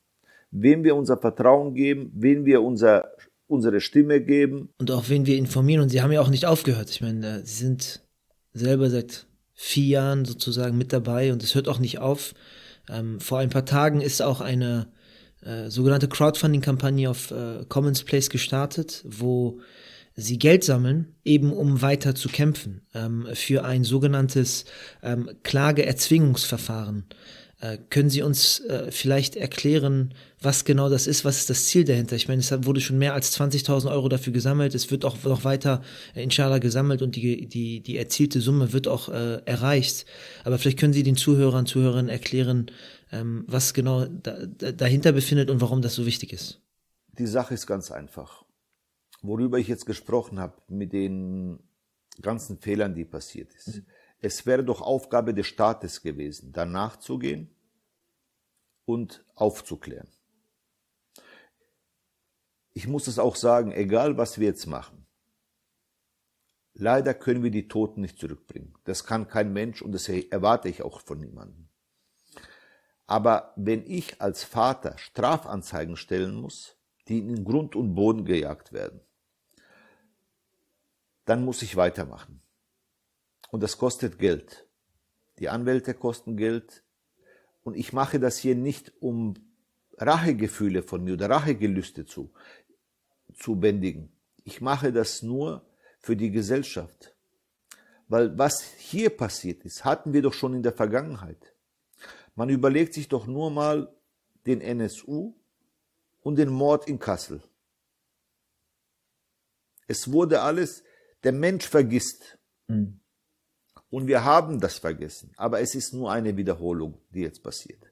Wem 0.50 0.84
wir 0.84 0.94
unser 0.94 1.16
Vertrauen 1.16 1.72
geben, 1.72 2.12
wem 2.14 2.44
wir 2.44 2.60
unser, 2.60 3.12
unsere 3.48 3.80
Stimme 3.80 4.20
geben. 4.20 4.68
Und 4.78 4.90
auch 4.90 5.08
wen 5.08 5.24
wir 5.24 5.38
informieren. 5.38 5.80
Und 5.80 5.88
sie 5.88 6.02
haben 6.02 6.12
ja 6.12 6.20
auch 6.20 6.28
nicht 6.28 6.44
aufgehört. 6.44 6.90
Ich 6.90 7.00
meine, 7.00 7.40
sie 7.46 7.64
sind 7.64 8.05
selber 8.56 8.90
seit 8.90 9.26
vier 9.54 9.86
Jahren 9.86 10.24
sozusagen 10.24 10.76
mit 10.76 10.92
dabei 10.92 11.32
und 11.32 11.42
es 11.42 11.54
hört 11.54 11.68
auch 11.68 11.78
nicht 11.78 11.98
auf. 11.98 12.34
Ähm, 12.88 13.20
vor 13.20 13.38
ein 13.38 13.50
paar 13.50 13.64
Tagen 13.64 14.00
ist 14.00 14.22
auch 14.22 14.40
eine 14.40 14.88
äh, 15.42 15.70
sogenannte 15.70 16.08
Crowdfunding-Kampagne 16.08 17.08
auf 17.08 17.30
äh, 17.30 17.64
Commons 17.68 18.04
Place 18.04 18.30
gestartet, 18.30 19.02
wo 19.06 19.60
sie 20.14 20.38
Geld 20.38 20.64
sammeln, 20.64 21.14
eben 21.24 21.52
um 21.52 21.82
weiter 21.82 22.14
zu 22.14 22.28
kämpfen, 22.28 22.82
ähm, 22.94 23.28
für 23.34 23.64
ein 23.64 23.84
sogenanntes 23.84 24.64
ähm, 25.02 25.30
Klageerzwingungsverfahren. 25.42 27.04
Äh, 27.58 27.78
können 27.88 28.10
Sie 28.10 28.20
uns 28.20 28.60
äh, 28.60 28.90
vielleicht 28.90 29.34
erklären, 29.34 30.12
was 30.42 30.66
genau 30.66 30.90
das 30.90 31.06
ist? 31.06 31.24
Was 31.24 31.38
ist 31.38 31.48
das 31.48 31.64
Ziel 31.66 31.84
dahinter? 31.84 32.14
Ich 32.14 32.28
meine, 32.28 32.40
es 32.40 32.52
wurde 32.66 32.82
schon 32.82 32.98
mehr 32.98 33.14
als 33.14 33.38
20.000 33.38 33.90
Euro 33.90 34.10
dafür 34.10 34.34
gesammelt. 34.34 34.74
Es 34.74 34.90
wird 34.90 35.06
auch 35.06 35.22
noch 35.24 35.44
weiter, 35.44 35.82
äh, 36.14 36.22
inshallah, 36.22 36.58
gesammelt 36.58 37.00
und 37.00 37.16
die, 37.16 37.46
die, 37.46 37.80
die 37.80 37.96
erzielte 37.96 38.42
Summe 38.42 38.74
wird 38.74 38.88
auch 38.88 39.08
äh, 39.08 39.40
erreicht. 39.46 40.04
Aber 40.44 40.58
vielleicht 40.58 40.78
können 40.78 40.92
Sie 40.92 41.02
den 41.02 41.16
Zuhörern, 41.16 41.64
Zuhörerinnen 41.64 42.10
erklären, 42.10 42.66
ähm, 43.10 43.44
was 43.46 43.72
genau 43.72 44.04
da, 44.04 44.44
dahinter 44.72 45.12
befindet 45.12 45.48
und 45.48 45.62
warum 45.62 45.80
das 45.80 45.94
so 45.94 46.04
wichtig 46.04 46.34
ist. 46.34 46.60
Die 47.18 47.26
Sache 47.26 47.54
ist 47.54 47.66
ganz 47.66 47.90
einfach. 47.90 48.44
Worüber 49.22 49.58
ich 49.58 49.68
jetzt 49.68 49.86
gesprochen 49.86 50.38
habe, 50.38 50.60
mit 50.68 50.92
den 50.92 51.58
ganzen 52.20 52.58
Fehlern, 52.58 52.94
die 52.94 53.06
passiert 53.06 53.54
ist. 53.54 53.76
Mhm 53.76 53.86
es 54.26 54.44
wäre 54.44 54.64
doch 54.64 54.82
Aufgabe 54.82 55.32
des 55.32 55.46
Staates 55.46 56.02
gewesen, 56.02 56.52
danach 56.52 56.96
zu 56.96 57.18
gehen 57.18 57.54
und 58.84 59.24
aufzuklären. 59.36 60.08
Ich 62.72 62.88
muss 62.88 63.06
es 63.06 63.18
auch 63.18 63.36
sagen, 63.36 63.70
egal 63.72 64.18
was 64.18 64.38
wir 64.38 64.48
jetzt 64.48 64.66
machen, 64.66 65.06
leider 66.74 67.14
können 67.14 67.44
wir 67.44 67.52
die 67.52 67.68
Toten 67.68 68.00
nicht 68.00 68.18
zurückbringen. 68.18 68.74
Das 68.84 69.04
kann 69.04 69.28
kein 69.28 69.52
Mensch 69.52 69.80
und 69.80 69.92
das 69.92 70.08
erwarte 70.08 70.68
ich 70.68 70.82
auch 70.82 71.00
von 71.00 71.20
niemandem. 71.20 71.68
Aber 73.06 73.52
wenn 73.54 73.86
ich 73.86 74.20
als 74.20 74.42
Vater 74.42 74.98
Strafanzeigen 74.98 75.96
stellen 75.96 76.34
muss, 76.34 76.76
die 77.06 77.20
in 77.20 77.44
Grund 77.44 77.76
und 77.76 77.94
Boden 77.94 78.24
gejagt 78.24 78.72
werden, 78.72 79.00
dann 81.24 81.44
muss 81.44 81.62
ich 81.62 81.76
weitermachen. 81.76 82.42
Und 83.50 83.62
das 83.62 83.78
kostet 83.78 84.18
Geld. 84.18 84.66
Die 85.38 85.48
Anwälte 85.48 85.94
kosten 85.94 86.36
Geld. 86.36 86.82
Und 87.62 87.76
ich 87.76 87.92
mache 87.92 88.20
das 88.20 88.38
hier 88.38 88.54
nicht, 88.54 88.92
um 89.00 89.34
Rachegefühle 89.98 90.82
von 90.82 91.04
mir 91.04 91.14
oder 91.14 91.30
Rachegelüste 91.30 92.04
zu, 92.06 92.30
zu 93.34 93.56
bändigen. 93.56 94.12
Ich 94.44 94.60
mache 94.60 94.92
das 94.92 95.22
nur 95.22 95.66
für 95.98 96.16
die 96.16 96.30
Gesellschaft. 96.30 97.14
Weil 98.08 98.38
was 98.38 98.62
hier 98.62 99.10
passiert 99.10 99.64
ist, 99.64 99.84
hatten 99.84 100.12
wir 100.12 100.22
doch 100.22 100.32
schon 100.32 100.54
in 100.54 100.62
der 100.62 100.72
Vergangenheit. 100.72 101.54
Man 102.34 102.48
überlegt 102.50 102.94
sich 102.94 103.08
doch 103.08 103.26
nur 103.26 103.50
mal 103.50 103.92
den 104.46 104.60
NSU 104.60 105.34
und 106.22 106.36
den 106.36 106.50
Mord 106.50 106.88
in 106.88 106.98
Kassel. 106.98 107.42
Es 109.88 110.12
wurde 110.12 110.42
alles, 110.42 110.84
der 111.24 111.32
Mensch 111.32 111.66
vergisst. 111.68 112.38
Mhm. 112.68 113.00
Und 113.90 114.06
wir 114.06 114.24
haben 114.24 114.60
das 114.60 114.78
vergessen. 114.78 115.32
Aber 115.36 115.60
es 115.60 115.74
ist 115.74 115.92
nur 115.92 116.10
eine 116.10 116.36
Wiederholung, 116.36 116.98
die 117.10 117.20
jetzt 117.20 117.42
passiert. 117.42 117.82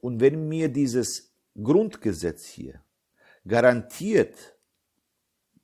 Und 0.00 0.20
wenn 0.20 0.48
mir 0.48 0.68
dieses 0.68 1.32
Grundgesetz 1.60 2.46
hier 2.46 2.82
garantiert, 3.46 4.56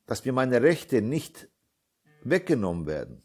dass 0.06 0.24
mir 0.24 0.32
meine 0.32 0.62
Rechte 0.62 1.00
nicht 1.00 1.48
weggenommen 2.22 2.86
werden, 2.86 3.22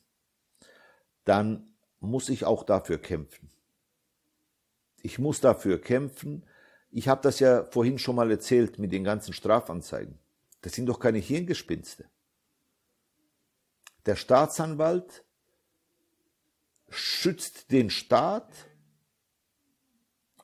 dann 1.25 1.73
muss 1.99 2.29
ich 2.29 2.45
auch 2.45 2.63
dafür 2.63 2.97
kämpfen. 2.99 3.49
Ich 5.01 5.19
muss 5.19 5.41
dafür 5.41 5.79
kämpfen. 5.79 6.45
Ich 6.91 7.07
habe 7.07 7.21
das 7.21 7.39
ja 7.39 7.65
vorhin 7.65 7.97
schon 7.99 8.15
mal 8.15 8.31
erzählt 8.31 8.79
mit 8.79 8.91
den 8.91 9.03
ganzen 9.03 9.33
Strafanzeigen. 9.33 10.19
Das 10.61 10.73
sind 10.73 10.87
doch 10.87 10.99
keine 10.99 11.19
Hirngespinste. 11.19 12.05
Der 14.07 14.15
Staatsanwalt 14.15 15.25
schützt 16.87 17.71
den 17.71 17.89
Staat, 17.89 18.49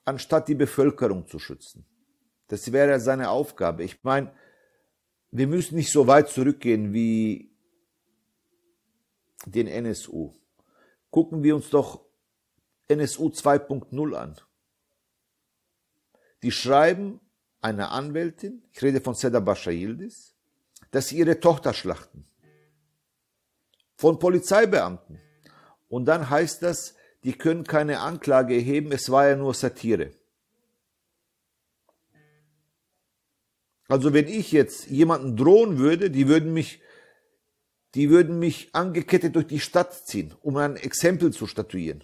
anstatt 0.04 0.50
die 0.50 0.56
Bevölkerung 0.56 1.28
zu 1.28 1.40
schützen. 1.40 1.86
Das 2.50 2.74
wäre 2.74 3.00
seine 3.00 3.30
Aufgabe. 3.30 3.86
Ich 3.86 4.04
meine, 4.04 4.36
wir 5.32 5.48
müssen 5.48 5.76
nicht 5.76 5.94
so 5.94 6.08
weit 6.08 6.30
zurückgehen 6.30 6.92
wie 6.92 7.56
den 9.46 9.68
NSU. 9.68 10.34
Gucken 11.10 11.42
wir 11.42 11.56
uns 11.56 11.70
doch 11.70 12.06
NSU 12.90 13.30
2.0 13.30 14.14
an. 14.14 14.36
Die 16.42 16.52
schreiben 16.52 17.22
einer 17.62 17.92
Anwältin, 17.92 18.62
ich 18.74 18.82
rede 18.82 19.00
von 19.00 19.16
Seda 19.16 19.40
Bascha 19.40 19.72
Yildiz, 19.72 20.36
dass 20.92 21.08
sie 21.08 21.18
ihre 21.18 21.40
Tochter 21.40 21.74
schlachten. 21.74 22.28
Von 24.04 24.20
Polizeibeamten. 24.20 25.22
Und 25.88 26.04
dann 26.08 26.30
heißt 26.30 26.62
das, 26.62 26.96
die 27.24 27.32
können 27.32 27.64
keine 27.64 28.02
Anklage 28.02 28.54
erheben, 28.54 28.92
es 28.92 29.10
war 29.10 29.30
ja 29.30 29.38
nur 29.38 29.54
Satire. 29.54 30.12
Also 33.88 34.14
wenn 34.14 34.28
ich 34.28 34.52
jetzt 34.52 34.88
jemanden 34.88 35.38
drohen 35.38 35.78
würde, 35.78 36.12
die 36.12 36.28
würden 36.28 36.54
mich, 36.54 36.82
die 37.96 38.10
würden 38.10 38.40
mich 38.40 38.76
angekettet 38.76 39.38
durch 39.38 39.48
die 39.48 39.62
Stadt 39.62 39.94
ziehen, 39.94 40.36
um 40.42 40.58
ein 40.58 40.76
Exempel 40.76 41.32
zu 41.32 41.48
statuieren. 41.48 42.04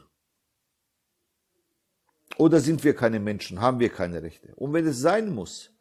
Oder 2.38 2.62
sind 2.62 2.86
wir 2.86 2.96
keine 2.96 3.20
Menschen, 3.20 3.60
haben 3.60 3.82
wir 3.82 3.90
keine 3.90 4.24
Rechte? 4.24 4.56
Und 4.56 4.72
wenn 4.72 4.88
es 4.88 5.00
sein 5.00 5.36
muss, 5.36 5.72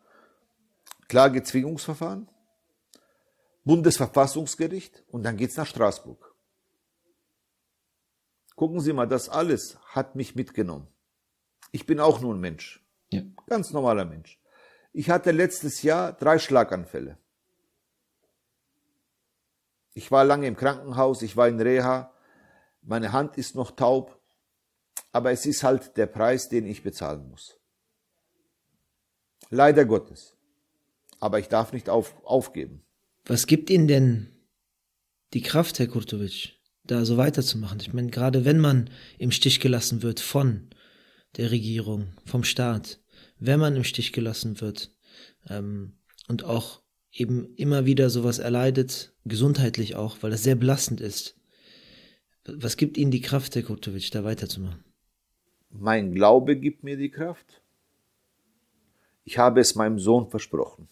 Klagezwingungsverfahren, 1.06 2.28
Bundesverfassungsgericht 3.68 5.04
und 5.08 5.25
dann 5.25 5.37
geht's 5.37 5.58
nach 5.58 5.66
Straßburg. 5.66 6.34
Gucken 8.56 8.80
Sie 8.80 8.94
mal, 8.94 9.06
das 9.06 9.28
alles 9.28 9.78
hat 9.84 10.16
mich 10.16 10.34
mitgenommen. 10.34 10.88
Ich 11.70 11.84
bin 11.84 12.00
auch 12.00 12.22
nur 12.22 12.34
ein 12.34 12.40
Mensch. 12.40 12.82
Ja. 13.12 13.20
Ganz 13.46 13.70
normaler 13.70 14.06
Mensch. 14.06 14.40
Ich 14.94 15.10
hatte 15.10 15.32
letztes 15.32 15.82
Jahr 15.82 16.14
drei 16.14 16.38
Schlaganfälle. 16.38 17.18
Ich 19.92 20.10
war 20.10 20.25
lange 20.25 20.46
im 20.46 20.56
Krankenhaus, 20.56 21.20
ich 21.20 21.37
war 21.37 21.46
in 21.46 21.60
Reha, 21.60 22.14
meine 22.80 23.12
Hand 23.12 23.37
ist 23.37 23.54
noch 23.54 23.72
taub, 23.72 24.18
aber 25.12 25.30
es 25.30 25.44
ist 25.44 25.62
halt 25.62 25.98
der 25.98 26.06
Preis, 26.06 26.48
den 26.48 26.64
ich 26.64 26.82
bezahlen 26.82 27.28
muss. 27.28 27.60
Leider 29.50 29.84
Gottes. 29.84 30.38
Aber 31.21 31.38
ich 31.38 31.49
darf 31.49 31.75
nicht 31.75 31.90
auf, 31.90 32.14
aufgeben. 32.25 32.82
Was 33.28 33.47
gibt 33.47 33.69
Ihnen 33.69 33.88
denn 33.88 34.28
die 35.34 35.43
Kraft, 35.43 35.78
Herr 35.78 35.86
Kurtovic, 35.86 36.58
da 36.84 37.04
so 37.04 37.19
weiterzumachen? 37.19 37.78
Ich 37.78 37.93
meine, 37.93 38.08
gerade 38.08 38.47
wenn 38.47 38.58
man 38.58 38.88
im 39.19 39.32
Stich 39.32 39.60
gelassen 39.60 40.02
wird 40.02 40.19
von 40.19 40.71
der 41.36 41.50
Regierung, 41.50 42.14
vom 42.25 42.43
Staat, 42.43 43.00
wenn 43.38 43.60
man 43.60 43.76
im 43.76 43.84
Stich 43.84 44.14
gelassen 44.14 44.62
wird 44.62 44.95
ähm, 45.47 45.93
und 46.26 46.45
auch 46.45 46.80
eben 47.12 47.54
immer 47.56 47.84
wieder 47.84 48.08
sowas 48.08 48.38
erleidet, 48.38 49.12
gesundheitlich 49.26 49.95
auch, 49.95 50.17
weil 50.23 50.30
das 50.30 50.43
sehr 50.43 50.56
belastend 50.56 51.02
ist. 51.02 51.36
Was 52.47 52.78
gibt 52.78 52.97
Ihnen 52.97 53.10
die 53.10 53.21
Kraft, 53.21 53.54
Herr 53.56 53.62
Kurtovic, 53.62 54.10
da 54.10 54.25
weiterzumachen? 54.25 54.82
Mein 55.69 56.14
Glaube 56.14 56.56
gibt 56.56 56.82
mir 56.82 56.97
die 56.97 57.10
Kraft. 57.10 57.60
Ich 59.25 59.36
habe 59.36 59.60
es 59.60 59.75
meinem 59.75 59.99
Sohn 59.99 60.30
versprochen. 60.30 60.88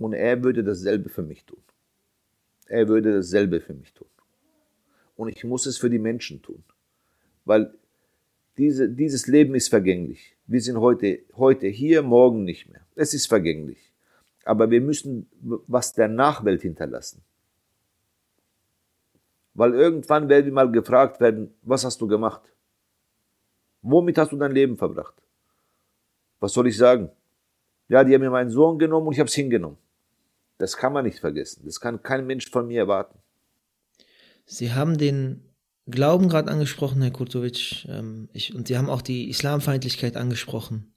Und 0.00 0.14
er 0.14 0.42
würde 0.42 0.64
dasselbe 0.64 1.10
für 1.10 1.22
mich 1.22 1.44
tun. 1.44 1.62
Er 2.66 2.88
würde 2.88 3.16
dasselbe 3.16 3.60
für 3.60 3.74
mich 3.74 3.92
tun. 3.92 4.08
Und 5.14 5.28
ich 5.28 5.44
muss 5.44 5.66
es 5.66 5.76
für 5.76 5.90
die 5.90 5.98
Menschen 5.98 6.40
tun. 6.40 6.64
Weil 7.44 7.74
diese, 8.56 8.88
dieses 8.88 9.26
Leben 9.26 9.54
ist 9.54 9.68
vergänglich. 9.68 10.38
Wir 10.46 10.62
sind 10.62 10.78
heute, 10.80 11.20
heute 11.36 11.66
hier, 11.66 12.02
morgen 12.02 12.44
nicht 12.44 12.70
mehr. 12.70 12.80
Es 12.94 13.12
ist 13.12 13.26
vergänglich. 13.26 13.92
Aber 14.44 14.70
wir 14.70 14.80
müssen 14.80 15.28
was 15.42 15.92
der 15.92 16.08
Nachwelt 16.08 16.62
hinterlassen. 16.62 17.22
Weil 19.52 19.74
irgendwann 19.74 20.30
werden 20.30 20.46
wir 20.46 20.52
mal 20.54 20.72
gefragt 20.72 21.20
werden, 21.20 21.52
was 21.60 21.84
hast 21.84 22.00
du 22.00 22.06
gemacht? 22.06 22.40
Womit 23.82 24.16
hast 24.16 24.32
du 24.32 24.36
dein 24.38 24.52
Leben 24.52 24.78
verbracht? 24.78 25.20
Was 26.38 26.54
soll 26.54 26.68
ich 26.68 26.78
sagen? 26.78 27.10
Ja, 27.88 28.02
die 28.02 28.14
haben 28.14 28.22
mir 28.22 28.30
meinen 28.30 28.50
Sohn 28.50 28.78
genommen 28.78 29.08
und 29.08 29.12
ich 29.12 29.20
habe 29.20 29.28
es 29.28 29.34
hingenommen. 29.34 29.76
Das 30.60 30.76
kann 30.76 30.92
man 30.92 31.06
nicht 31.06 31.20
vergessen. 31.20 31.62
Das 31.64 31.80
kann 31.80 32.02
kein 32.02 32.26
Mensch 32.26 32.50
von 32.50 32.66
mir 32.68 32.80
erwarten. 32.80 33.18
Sie 34.44 34.74
haben 34.74 34.98
den 34.98 35.54
Glauben 35.86 36.28
gerade 36.28 36.50
angesprochen, 36.50 37.00
Herr 37.00 37.10
Kurtovic, 37.10 37.86
ähm, 37.88 38.28
ich, 38.34 38.54
und 38.54 38.68
Sie 38.68 38.76
haben 38.76 38.90
auch 38.90 39.00
die 39.00 39.30
Islamfeindlichkeit 39.30 40.16
angesprochen. 40.18 40.94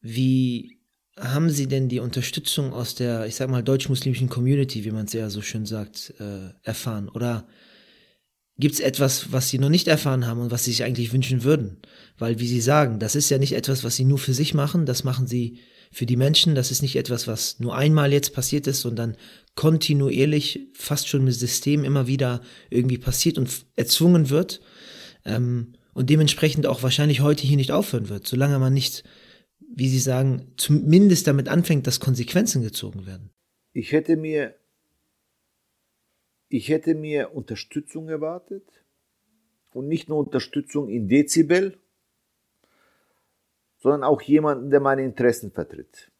Wie 0.00 0.80
haben 1.16 1.50
Sie 1.50 1.68
denn 1.68 1.88
die 1.88 2.00
Unterstützung 2.00 2.72
aus 2.72 2.96
der, 2.96 3.26
ich 3.26 3.36
sag 3.36 3.48
mal, 3.48 3.62
deutsch-muslimischen 3.62 4.28
Community, 4.28 4.84
wie 4.84 4.90
man 4.90 5.06
es 5.06 5.12
ja 5.12 5.30
so 5.30 5.40
schön 5.40 5.64
sagt, 5.64 6.14
äh, 6.18 6.50
erfahren? 6.64 7.08
Oder 7.08 7.46
gibt 8.58 8.74
es 8.74 8.80
etwas, 8.80 9.30
was 9.30 9.50
Sie 9.50 9.60
noch 9.60 9.68
nicht 9.68 9.86
erfahren 9.86 10.26
haben 10.26 10.40
und 10.40 10.50
was 10.50 10.64
Sie 10.64 10.72
sich 10.72 10.82
eigentlich 10.82 11.12
wünschen 11.12 11.44
würden? 11.44 11.80
Weil, 12.18 12.40
wie 12.40 12.48
Sie 12.48 12.60
sagen, 12.60 12.98
das 12.98 13.14
ist 13.14 13.30
ja 13.30 13.38
nicht 13.38 13.52
etwas, 13.52 13.84
was 13.84 13.94
Sie 13.94 14.04
nur 14.04 14.18
für 14.18 14.34
sich 14.34 14.52
machen, 14.52 14.84
das 14.84 15.04
machen 15.04 15.28
Sie 15.28 15.60
für 15.90 16.06
die 16.06 16.16
Menschen. 16.16 16.54
Das 16.54 16.70
ist 16.70 16.82
nicht 16.82 16.96
etwas, 16.96 17.26
was 17.26 17.60
nur 17.60 17.76
einmal 17.76 18.12
jetzt 18.12 18.34
passiert 18.34 18.66
ist, 18.66 18.80
sondern 18.80 19.16
kontinuierlich, 19.54 20.68
fast 20.74 21.08
schon 21.08 21.24
mit 21.24 21.34
System 21.34 21.84
immer 21.84 22.06
wieder 22.06 22.42
irgendwie 22.70 22.98
passiert 22.98 23.38
und 23.38 23.66
erzwungen 23.76 24.30
wird. 24.30 24.60
Ähm, 25.24 25.74
und 25.94 26.10
dementsprechend 26.10 26.66
auch 26.66 26.84
wahrscheinlich 26.84 27.22
heute 27.22 27.44
hier 27.44 27.56
nicht 27.56 27.72
aufhören 27.72 28.08
wird, 28.08 28.26
solange 28.26 28.60
man 28.60 28.72
nicht, 28.72 29.02
wie 29.74 29.88
Sie 29.88 29.98
sagen, 29.98 30.52
zumindest 30.56 31.26
damit 31.26 31.48
anfängt, 31.48 31.88
dass 31.88 31.98
Konsequenzen 31.98 32.62
gezogen 32.62 33.04
werden. 33.04 33.30
Ich 33.72 33.90
hätte 33.90 34.16
mir, 34.16 34.54
ich 36.48 36.68
hätte 36.68 36.94
mir 36.94 37.34
Unterstützung 37.34 38.08
erwartet 38.08 38.62
und 39.72 39.88
nicht 39.88 40.08
nur 40.08 40.18
Unterstützung 40.18 40.88
in 40.88 41.08
Dezibel, 41.08 41.76
sondern 43.78 44.02
auch 44.02 44.20
jemanden, 44.22 44.70
der 44.70 44.80
meine 44.80 45.02
Interessen 45.02 45.50
vertritt. 45.50 46.10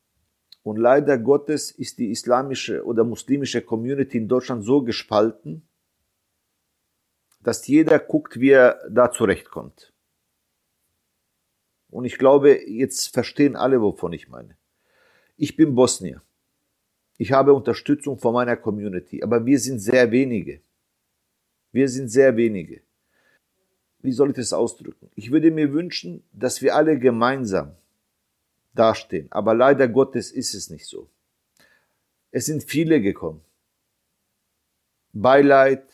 Und 0.62 0.77
leider 0.77 1.18
Gottes 1.18 1.71
ist 1.71 1.99
die 1.99 2.11
islamische 2.11 2.85
oder 2.85 3.05
muslimische 3.05 3.62
Community 3.62 4.18
in 4.18 4.29
Deutschland 4.29 4.64
so 4.64 4.83
gespalten, 4.83 5.66
dass 7.42 7.66
jeder 7.66 7.99
guckt, 7.99 8.40
wie 8.40 8.51
er 8.51 8.81
da 8.90 9.11
zurechtkommt. 9.11 9.92
Und 11.90 12.05
ich 12.05 12.18
glaube, 12.18 12.68
jetzt 12.68 13.14
verstehen 13.14 13.57
alle, 13.57 13.81
wovon 13.81 14.12
ich 14.12 14.29
meine. 14.29 14.57
Ich 15.37 15.57
bin 15.57 15.75
Bosnier. 15.75 16.23
Ich 17.16 17.33
habe 17.33 17.55
Unterstützung 17.55 18.18
von 18.18 18.35
meiner 18.35 18.57
Community, 18.57 19.23
aber 19.23 19.44
wir 19.47 19.59
sind 19.59 19.79
sehr 19.79 20.11
wenige. 20.11 20.61
Wir 21.73 21.88
sind 21.88 22.09
sehr 22.09 22.37
wenige 22.37 22.83
wie 24.01 24.13
soll 24.13 24.31
ich 24.31 24.37
das 24.37 24.53
ausdrücken? 24.53 25.11
Ich 25.15 25.31
würde 25.31 25.51
mir 25.51 25.73
wünschen, 25.73 26.23
dass 26.33 26.63
wir 26.63 26.75
alle 26.75 26.99
gemeinsam 26.99 27.73
dastehen, 28.75 29.27
aber 29.31 29.55
leider 29.55 29.89
Gottes 29.89 30.31
ist 30.31 30.55
es 30.55 30.71
nicht 30.71 30.87
so. 30.87 31.09
Es 32.31 32.47
sind 32.47 32.63
viele 32.63 33.01
gekommen. 33.01 33.41
Beileid, 35.13 35.85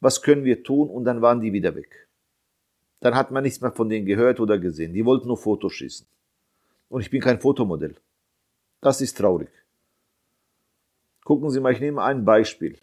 was 0.00 0.22
können 0.22 0.44
wir 0.44 0.62
tun? 0.62 0.88
Und 0.88 1.04
dann 1.04 1.20
waren 1.20 1.40
die 1.40 1.52
wieder 1.52 1.74
weg. 1.74 2.08
Dann 3.00 3.14
hat 3.14 3.30
man 3.30 3.42
nichts 3.42 3.60
mehr 3.60 3.72
von 3.72 3.88
denen 3.88 4.06
gehört 4.06 4.40
oder 4.40 4.58
gesehen. 4.58 4.94
Die 4.94 5.04
wollten 5.04 5.26
nur 5.26 5.36
Fotos 5.36 5.74
schießen. 5.74 6.06
Und 6.88 7.00
ich 7.00 7.10
bin 7.10 7.20
kein 7.20 7.40
Fotomodell. 7.40 7.96
Das 8.80 9.00
ist 9.00 9.16
traurig. 9.16 9.50
Gucken 11.24 11.50
Sie 11.50 11.60
mal, 11.60 11.72
ich 11.72 11.80
nehme 11.80 12.02
ein 12.02 12.24
Beispiel. 12.24 12.78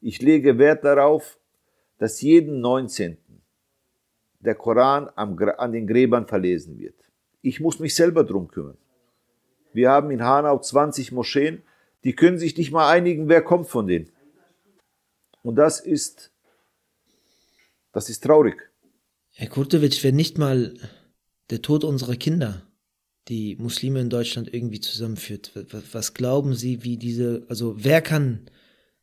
Ich 0.00 0.20
lege 0.20 0.58
Wert 0.58 0.84
darauf, 0.84 1.38
dass 1.98 2.20
jeden 2.20 2.60
19 2.60 3.16
der 4.44 4.54
Koran 4.54 5.08
an 5.08 5.72
den 5.72 5.86
Gräbern 5.86 6.26
verlesen 6.26 6.78
wird. 6.78 6.94
Ich 7.42 7.60
muss 7.60 7.78
mich 7.78 7.94
selber 7.94 8.24
drum 8.24 8.48
kümmern. 8.48 8.78
Wir 9.72 9.90
haben 9.90 10.10
in 10.10 10.22
Hanau 10.22 10.58
20 10.58 11.12
Moscheen, 11.12 11.62
die 12.04 12.14
können 12.14 12.38
sich 12.38 12.56
nicht 12.56 12.70
mal 12.70 12.90
einigen, 12.90 13.28
wer 13.28 13.42
kommt 13.42 13.68
von 13.68 13.86
denen. 13.86 14.10
Und 15.42 15.56
das 15.56 15.80
ist, 15.80 16.30
das 17.92 18.08
ist 18.08 18.22
traurig. 18.22 18.70
Herr 19.32 19.48
Kurtovic, 19.48 20.02
wenn 20.04 20.14
nicht 20.14 20.38
mal 20.38 20.74
der 21.50 21.60
Tod 21.60 21.84
unserer 21.84 22.16
Kinder 22.16 22.62
die 23.28 23.56
Muslime 23.56 24.00
in 24.00 24.10
Deutschland 24.10 24.52
irgendwie 24.52 24.80
zusammenführt, 24.80 25.52
was 25.92 26.14
glauben 26.14 26.54
Sie, 26.54 26.84
wie 26.84 26.98
diese, 26.98 27.44
also 27.48 27.74
wer 27.78 28.02
kann 28.02 28.50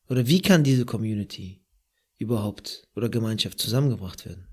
oder 0.10 0.28
wie 0.28 0.42
kann 0.42 0.64
diese 0.64 0.86
Community 0.86 1.66
überhaupt 2.18 2.88
oder 2.96 3.10
Gemeinschaft 3.10 3.60
zusammengebracht 3.60 4.26
werden? 4.26 4.51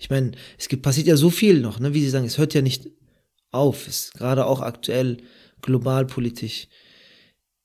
Ich 0.00 0.08
meine, 0.08 0.32
es 0.58 0.68
gibt, 0.68 0.82
passiert 0.82 1.06
ja 1.06 1.16
so 1.16 1.28
viel 1.28 1.60
noch, 1.60 1.78
ne? 1.78 1.92
wie 1.92 2.00
Sie 2.00 2.08
sagen, 2.08 2.24
es 2.24 2.38
hört 2.38 2.54
ja 2.54 2.62
nicht 2.62 2.90
auf, 3.50 3.86
ist 3.86 4.14
gerade 4.14 4.46
auch 4.46 4.62
aktuell 4.62 5.18
globalpolitisch. 5.60 6.68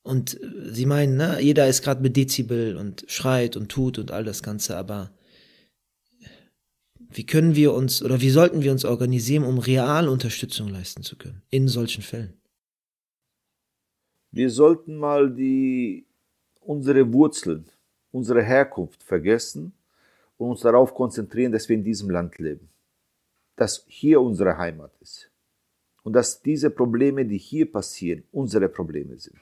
Und 0.03 0.39
äh, 0.43 0.73
Sie 0.73 0.85
meinen, 0.85 1.15
ne, 1.15 1.39
jeder 1.39 1.67
ist 1.69 1.81
gerade 1.81 2.01
mit 2.01 2.17
Dezibel 2.17 2.75
und 2.75 3.05
schreit 3.07 3.55
und 3.55 3.69
tut 3.69 3.97
und 3.99 4.11
all 4.11 4.25
das 4.25 4.43
Ganze, 4.43 4.75
aber 4.75 5.11
wie 7.09 7.25
können 7.25 7.55
wir 7.55 7.73
uns 7.73 8.03
oder 8.03 8.19
wie 8.19 8.29
sollten 8.29 8.61
wir 8.61 8.73
uns 8.73 8.83
organisieren, 8.83 9.45
um 9.45 9.57
real 9.57 10.09
Unterstützung 10.09 10.67
leisten 10.67 11.03
zu 11.03 11.15
können 11.15 11.41
in 11.49 11.69
solchen 11.69 12.03
Fällen? 12.03 12.33
Wir 14.31 14.49
sollten 14.49 14.97
mal 14.97 15.33
die, 15.33 16.05
unsere 16.59 17.13
Wurzeln, 17.13 17.63
unsere 18.11 18.43
Herkunft 18.43 19.01
vergessen 19.03 19.71
und 20.37 20.51
uns 20.51 20.61
darauf 20.61 20.93
konzentrieren, 20.93 21.51
dass 21.51 21.69
wir 21.69 21.75
in 21.75 21.83
diesem 21.83 22.09
Land 22.09 22.37
leben. 22.37 22.69
Dass 23.55 23.85
hier 23.87 24.21
unsere 24.21 24.57
Heimat 24.57 24.91
ist. 25.01 25.31
Und 26.03 26.13
dass 26.13 26.41
diese 26.41 26.69
Probleme, 26.69 27.25
die 27.25 27.37
hier 27.37 27.71
passieren, 27.71 28.23
unsere 28.31 28.69
Probleme 28.69 29.17
sind. 29.17 29.39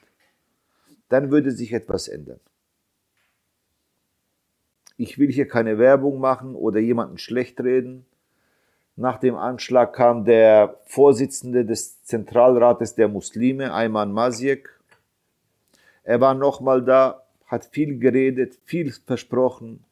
Dann 1.08 1.30
würde 1.30 1.50
sich 1.50 1.72
etwas 1.72 2.08
ändern. 2.08 2.40
Ich 4.96 5.18
will 5.18 5.30
hier 5.30 5.48
keine 5.48 5.78
Werbung 5.78 6.20
machen 6.20 6.54
oder 6.54 6.78
jemanden 6.78 7.18
schlecht 7.18 7.60
reden. 7.60 8.06
Nach 8.96 9.18
dem 9.18 9.34
Anschlag 9.34 9.92
kam 9.92 10.24
der 10.24 10.78
Vorsitzende 10.84 11.64
des 11.64 12.04
Zentralrates 12.04 12.94
der 12.94 13.08
Muslime, 13.08 13.72
Ayman 13.72 14.12
Masiek. 14.12 14.70
Er 16.04 16.20
war 16.20 16.34
nochmal 16.34 16.84
da, 16.84 17.24
hat 17.46 17.64
viel 17.64 17.98
geredet, 17.98 18.58
viel 18.64 18.92
versprochen, 18.92 19.84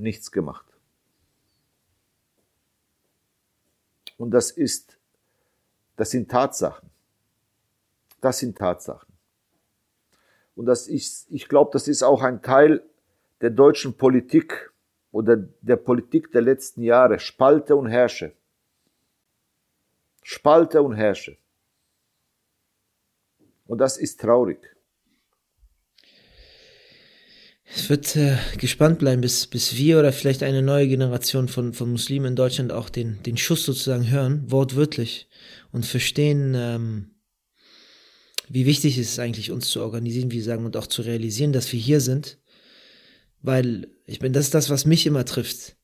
nichts 0.00 0.30
gemacht. 0.32 0.66
Und 4.16 4.32
das 4.32 4.50
ist, 4.50 4.98
das 5.96 6.10
sind 6.10 6.30
Tatsachen. 6.30 6.90
Das 8.20 8.38
sind 8.38 8.58
Tatsachen. 8.58 9.12
Und 10.54 10.66
das 10.66 10.88
ist, 10.88 11.26
ich 11.30 11.48
glaube, 11.48 11.70
das 11.72 11.88
ist 11.88 12.02
auch 12.02 12.22
ein 12.22 12.42
Teil 12.42 12.82
der 13.40 13.50
deutschen 13.50 13.96
Politik 13.96 14.72
oder 15.10 15.36
der 15.36 15.76
Politik 15.76 16.30
der 16.32 16.42
letzten 16.42 16.82
Jahre. 16.82 17.18
Spalte 17.18 17.74
und 17.76 17.86
herrsche. 17.86 18.32
Spalte 20.22 20.82
und 20.82 20.94
herrsche. 20.94 21.38
Und 23.66 23.78
das 23.78 23.96
ist 23.96 24.20
traurig. 24.20 24.76
Es 27.72 27.88
wird 27.88 28.16
äh, 28.16 28.36
gespannt 28.58 28.98
bleiben, 28.98 29.20
bis, 29.20 29.46
bis 29.46 29.76
wir 29.76 29.98
oder 29.98 30.12
vielleicht 30.12 30.42
eine 30.42 30.60
neue 30.60 30.88
Generation 30.88 31.46
von, 31.46 31.72
von 31.72 31.90
Muslimen 31.90 32.28
in 32.28 32.36
Deutschland 32.36 32.72
auch 32.72 32.88
den, 32.90 33.22
den 33.22 33.36
Schuss 33.36 33.64
sozusagen 33.64 34.10
hören, 34.10 34.50
wortwörtlich, 34.50 35.28
und 35.70 35.86
verstehen, 35.86 36.54
ähm, 36.56 37.10
wie 38.48 38.66
wichtig 38.66 38.98
es 38.98 39.12
ist 39.12 39.18
eigentlich, 39.20 39.52
uns 39.52 39.68
zu 39.68 39.82
organisieren, 39.82 40.32
wie 40.32 40.40
Sie 40.40 40.46
sagen, 40.46 40.66
und 40.66 40.76
auch 40.76 40.88
zu 40.88 41.02
realisieren, 41.02 41.52
dass 41.52 41.72
wir 41.72 41.78
hier 41.78 42.00
sind. 42.00 42.38
Weil, 43.40 43.86
ich 44.04 44.18
bin, 44.18 44.32
das 44.32 44.46
ist 44.46 44.54
das, 44.54 44.68
was 44.68 44.84
mich 44.84 45.06
immer 45.06 45.24
trifft. 45.24 45.76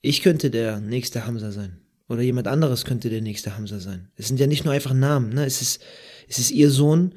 Ich 0.00 0.22
könnte 0.22 0.50
der 0.50 0.80
nächste 0.80 1.26
Hamza 1.26 1.52
sein. 1.52 1.80
Oder 2.08 2.22
jemand 2.22 2.48
anderes 2.48 2.84
könnte 2.84 3.08
der 3.08 3.22
nächste 3.22 3.56
Hamza 3.56 3.78
sein. 3.78 4.10
Es 4.16 4.26
sind 4.26 4.40
ja 4.40 4.48
nicht 4.48 4.64
nur 4.64 4.74
einfach 4.74 4.94
Namen, 4.94 5.32
ne? 5.32 5.44
Es 5.44 5.62
ist, 5.62 5.80
es 6.28 6.38
ist 6.38 6.50
ihr 6.50 6.70
Sohn, 6.70 7.14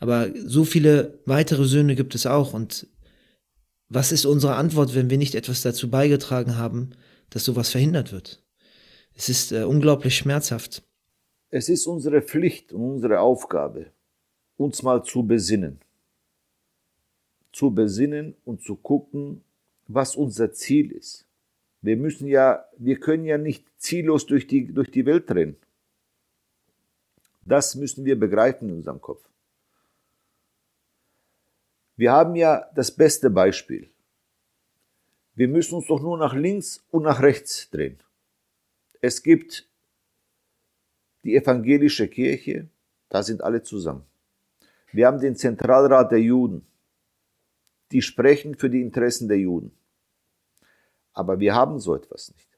aber 0.00 0.30
so 0.44 0.64
viele 0.64 1.20
weitere 1.26 1.66
Söhne 1.66 1.94
gibt 1.94 2.14
es 2.14 2.26
auch 2.26 2.52
und 2.52 2.88
was 3.90 4.12
ist 4.12 4.24
unsere 4.24 4.54
Antwort, 4.54 4.94
wenn 4.94 5.10
wir 5.10 5.18
nicht 5.18 5.34
etwas 5.34 5.62
dazu 5.62 5.90
beigetragen 5.90 6.56
haben, 6.56 6.90
dass 7.28 7.44
sowas 7.44 7.70
verhindert 7.70 8.12
wird? 8.12 8.40
Es 9.14 9.28
ist 9.28 9.50
äh, 9.50 9.64
unglaublich 9.64 10.16
schmerzhaft. 10.16 10.84
Es 11.50 11.68
ist 11.68 11.86
unsere 11.88 12.22
Pflicht 12.22 12.72
und 12.72 12.82
unsere 12.82 13.20
Aufgabe, 13.20 13.90
uns 14.56 14.84
mal 14.84 15.02
zu 15.02 15.24
besinnen. 15.24 15.80
Zu 17.52 17.72
besinnen 17.72 18.36
und 18.44 18.62
zu 18.62 18.76
gucken, 18.76 19.42
was 19.88 20.14
unser 20.14 20.52
Ziel 20.52 20.92
ist. 20.92 21.26
Wir 21.82 21.96
müssen 21.96 22.28
ja, 22.28 22.64
wir 22.78 23.00
können 23.00 23.24
ja 23.24 23.38
nicht 23.38 23.66
ziellos 23.76 24.24
durch 24.26 24.46
die, 24.46 24.72
durch 24.72 24.92
die 24.92 25.04
Welt 25.04 25.28
rennen. 25.32 25.56
Das 27.44 27.74
müssen 27.74 28.04
wir 28.04 28.16
begreifen 28.16 28.68
in 28.68 28.76
unserem 28.76 29.00
Kopf. 29.00 29.29
Wir 32.00 32.12
haben 32.12 32.34
ja 32.34 32.66
das 32.74 32.90
beste 32.90 33.28
Beispiel. 33.28 33.90
Wir 35.34 35.48
müssen 35.48 35.74
uns 35.74 35.86
doch 35.86 36.00
nur 36.00 36.16
nach 36.16 36.32
links 36.32 36.82
und 36.90 37.02
nach 37.02 37.20
rechts 37.20 37.68
drehen. 37.68 37.98
Es 39.02 39.22
gibt 39.22 39.68
die 41.24 41.36
evangelische 41.36 42.08
Kirche, 42.08 42.70
da 43.10 43.22
sind 43.22 43.44
alle 43.44 43.62
zusammen. 43.62 44.06
Wir 44.92 45.08
haben 45.08 45.20
den 45.20 45.36
Zentralrat 45.36 46.10
der 46.10 46.22
Juden, 46.22 46.64
die 47.92 48.00
sprechen 48.00 48.54
für 48.54 48.70
die 48.70 48.80
Interessen 48.80 49.28
der 49.28 49.38
Juden. 49.38 49.70
Aber 51.12 51.38
wir 51.38 51.54
haben 51.54 51.80
so 51.80 51.94
etwas 51.94 52.32
nicht. 52.32 52.48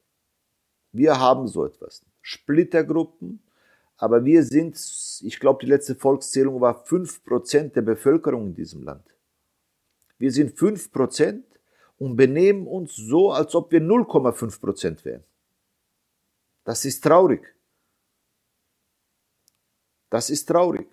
Wir 0.93 1.19
haben 1.19 1.49
so 1.49 1.65
etwas. 1.65 2.01
Splittergruppen, 2.21 3.43
aber 3.97 4.23
wir 4.23 4.45
sind, 4.45 4.79
ich 5.21 5.37
glaube, 5.37 5.65
die 5.65 5.69
letzte 5.69 5.95
Volkszählung 5.95 6.61
war 6.61 6.85
5% 6.85 7.73
der 7.73 7.81
Bevölkerung 7.81 8.47
in 8.47 8.55
diesem 8.55 8.83
Land. 8.83 9.12
Wir 10.17 10.31
sind 10.31 10.57
5% 10.57 11.43
und 11.97 12.15
benehmen 12.15 12.67
uns 12.67 12.95
so, 12.95 13.31
als 13.31 13.55
ob 13.55 13.71
wir 13.71 13.81
0,5% 13.81 15.05
wären. 15.05 15.23
Das 16.63 16.85
ist 16.85 17.03
traurig. 17.03 17.41
Das 20.09 20.29
ist 20.29 20.45
traurig. 20.45 20.87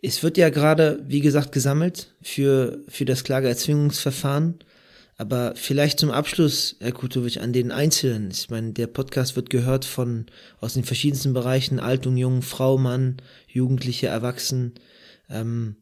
Es 0.00 0.22
wird 0.22 0.36
ja 0.36 0.50
gerade, 0.50 1.02
wie 1.06 1.20
gesagt, 1.20 1.52
gesammelt 1.52 2.14
für, 2.22 2.84
für 2.88 3.04
das 3.04 3.24
Klageerzwingungsverfahren. 3.24 4.58
Aber 5.16 5.54
vielleicht 5.54 6.00
zum 6.00 6.10
Abschluss, 6.10 6.76
Herr 6.80 6.92
Kutovic, 6.92 7.36
an 7.36 7.52
den 7.52 7.70
Einzelnen. 7.70 8.30
Ich 8.32 8.50
meine, 8.50 8.72
der 8.72 8.88
Podcast 8.88 9.36
wird 9.36 9.50
gehört 9.50 9.84
von 9.84 10.26
aus 10.58 10.74
den 10.74 10.84
verschiedensten 10.84 11.32
Bereichen, 11.32 11.78
alt 11.78 12.06
und 12.06 12.16
jung, 12.16 12.42
Frau, 12.42 12.78
Mann, 12.78 13.18
Jugendliche, 13.46 14.08
Erwachsenen. 14.08 14.74
Ähm, 15.28 15.76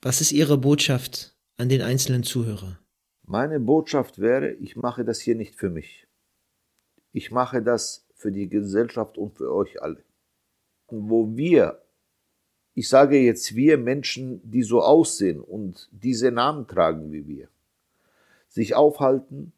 was 0.00 0.20
ist 0.20 0.32
Ihre 0.32 0.56
Botschaft 0.56 1.31
an 1.56 1.68
den 1.68 1.82
einzelnen 1.82 2.22
Zuhörer? 2.22 2.78
Meine 3.24 3.60
Botschaft 3.60 4.18
wäre, 4.18 4.52
ich 4.52 4.76
mache 4.76 5.04
das 5.04 5.20
hier 5.20 5.34
nicht 5.34 5.54
für 5.54 5.70
mich. 5.70 6.06
Ich 7.12 7.30
mache 7.30 7.62
das 7.62 8.06
für 8.14 8.32
die 8.32 8.48
Gesellschaft 8.48 9.18
und 9.18 9.36
für 9.36 9.52
euch 9.52 9.82
alle. 9.82 10.02
Wo 10.88 11.36
wir, 11.36 11.82
ich 12.74 12.88
sage 12.88 13.18
jetzt 13.18 13.54
wir 13.54 13.78
Menschen, 13.78 14.40
die 14.44 14.62
so 14.62 14.82
aussehen 14.82 15.40
und 15.40 15.88
diese 15.92 16.30
Namen 16.30 16.66
tragen 16.66 17.12
wie 17.12 17.26
wir, 17.26 17.48
sich 18.48 18.74
aufhalten. 18.74 19.52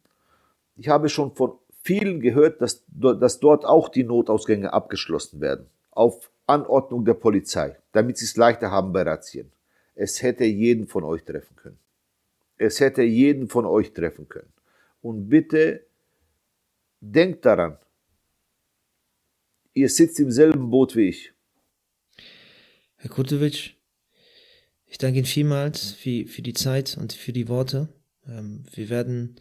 Ich 0.75 0.89
habe 0.89 1.09
schon 1.09 1.35
von 1.35 1.57
vielen 1.81 2.19
gehört, 2.19 2.61
dass, 2.61 2.83
dass 2.87 3.39
dort 3.39 3.65
auch 3.65 3.89
die 3.89 4.03
Notausgänge 4.03 4.73
abgeschlossen 4.73 5.41
werden, 5.41 5.67
auf 5.91 6.31
Anordnung 6.47 7.05
der 7.05 7.13
Polizei, 7.13 7.77
damit 7.91 8.17
sie 8.17 8.25
es 8.25 8.37
leichter 8.37 8.71
haben 8.71 8.93
bei 8.93 9.03
Razzien. 9.03 9.51
Es 9.95 10.21
hätte 10.21 10.43
jeden 10.43 10.87
von 10.87 11.03
euch 11.03 11.23
treffen 11.23 11.55
können. 11.55 11.79
Es 12.57 12.79
hätte 12.79 13.03
jeden 13.03 13.47
von 13.47 13.65
euch 13.65 13.93
treffen 13.93 14.29
können. 14.29 14.53
Und 15.01 15.29
bitte 15.29 15.85
denkt 17.01 17.45
daran, 17.45 17.77
ihr 19.73 19.89
sitzt 19.89 20.19
im 20.19 20.31
selben 20.31 20.69
Boot 20.69 20.95
wie 20.95 21.09
ich. 21.09 21.33
Herr 22.95 23.09
Kutowitsch, 23.09 23.75
ich 24.85 24.97
danke 24.97 25.19
Ihnen 25.19 25.27
vielmals 25.27 25.91
für, 25.91 26.25
für 26.25 26.41
die 26.41 26.53
Zeit 26.53 26.97
und 26.97 27.13
für 27.13 27.33
die 27.33 27.49
Worte. 27.49 27.89
Ähm, 28.27 28.65
wir 28.73 28.89
werden 28.89 29.35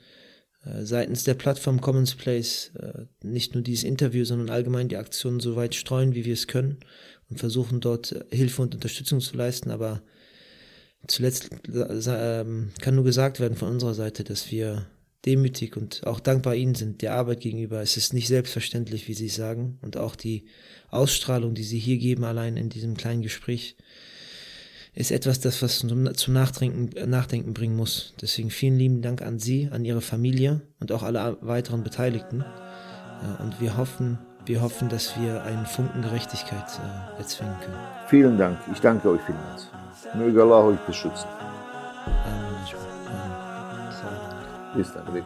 äh, 0.65 0.85
seitens 0.85 1.25
der 1.25 1.35
Plattform 1.35 1.81
Commons 1.81 2.15
Place 2.15 2.73
äh, 2.79 3.07
nicht 3.23 3.55
nur 3.55 3.63
dieses 3.63 3.85
Interview, 3.85 4.25
sondern 4.25 4.51
allgemein 4.51 4.89
die 4.89 4.97
Aktionen 4.97 5.41
so 5.41 5.57
weit 5.57 5.75
streuen, 5.75 6.15
wie 6.15 6.25
wir 6.25 6.35
es 6.35 6.47
können 6.47 6.81
und 7.31 7.39
versuchen 7.39 7.81
dort 7.81 8.15
Hilfe 8.31 8.63
und 8.63 8.75
Unterstützung 8.75 9.21
zu 9.21 9.37
leisten. 9.37 9.71
Aber 9.71 10.03
Zuletzt 11.07 11.51
ähm, 12.07 12.71
kann 12.81 12.95
nur 12.95 13.05
gesagt 13.05 13.41
werden 13.41 13.57
von 13.57 13.69
unserer 13.69 13.95
Seite, 13.95 14.25
dass 14.25 14.51
wir 14.51 14.87
demütig 15.25 15.77
und 15.77 16.07
auch 16.07 16.21
dankbar 16.21 16.55
Ihnen 16.55 16.75
sind, 16.75 17.03
der 17.03 17.15
Arbeit 17.15 17.41
gegenüber. 17.41 17.81
Es 17.81 17.97
ist 17.97 18.13
nicht 18.13 18.29
selbstverständlich, 18.29 19.09
wie 19.09 19.15
Sie 19.15 19.29
sagen. 19.29 19.79
Und 19.83 19.97
auch 19.97 20.17
die 20.17 20.45
Ausstrahlung, 20.91 21.55
die 21.55 21.65
Sie 21.65 21.79
hier 21.79 21.99
geben, 21.99 22.25
allein 22.25 22.57
in 22.57 22.69
diesem 22.69 22.97
kleinen 22.97 23.23
Gespräch, 23.23 23.77
ist 24.95 25.11
etwas, 25.11 25.41
das 25.41 25.61
was 25.61 25.81
zum, 25.81 26.15
zum 26.15 26.35
Nachdenken, 26.35 27.11
Nachdenken 27.11 27.53
bringen 27.53 27.77
muss. 27.77 28.15
Deswegen 28.21 28.51
vielen 28.51 28.79
lieben 28.79 29.03
Dank 29.03 29.23
an 29.23 29.39
Sie, 29.39 29.69
an 29.71 29.85
Ihre 29.85 30.01
Familie 30.01 30.63
und 30.79 30.93
auch 30.93 31.03
alle 31.03 31.39
weiteren 31.41 31.83
Beteiligten. 31.83 32.45
Und 33.41 33.61
wir 33.61 33.77
hoffen, 33.77 34.19
wir 34.47 34.61
hoffen, 34.61 34.89
dass 34.89 35.19
wir 35.19 35.43
einen 35.45 35.67
Funken 35.67 36.03
Gerechtigkeit 36.03 36.67
äh, 36.79 37.19
erzwingen 37.19 37.55
können. 37.61 37.79
Vielen 38.09 38.39
Dank. 38.39 38.59
Ich 38.73 38.81
danke 38.81 39.11
euch 39.11 39.21
vielmals. 39.23 39.69
Möge 40.15 40.43
Allah 40.43 40.65
euch 40.65 40.79
beschützen. 40.81 41.27
Amen. 41.41 42.45
Amen. 43.07 44.77
Bis 44.77 44.93
dann. 44.93 45.25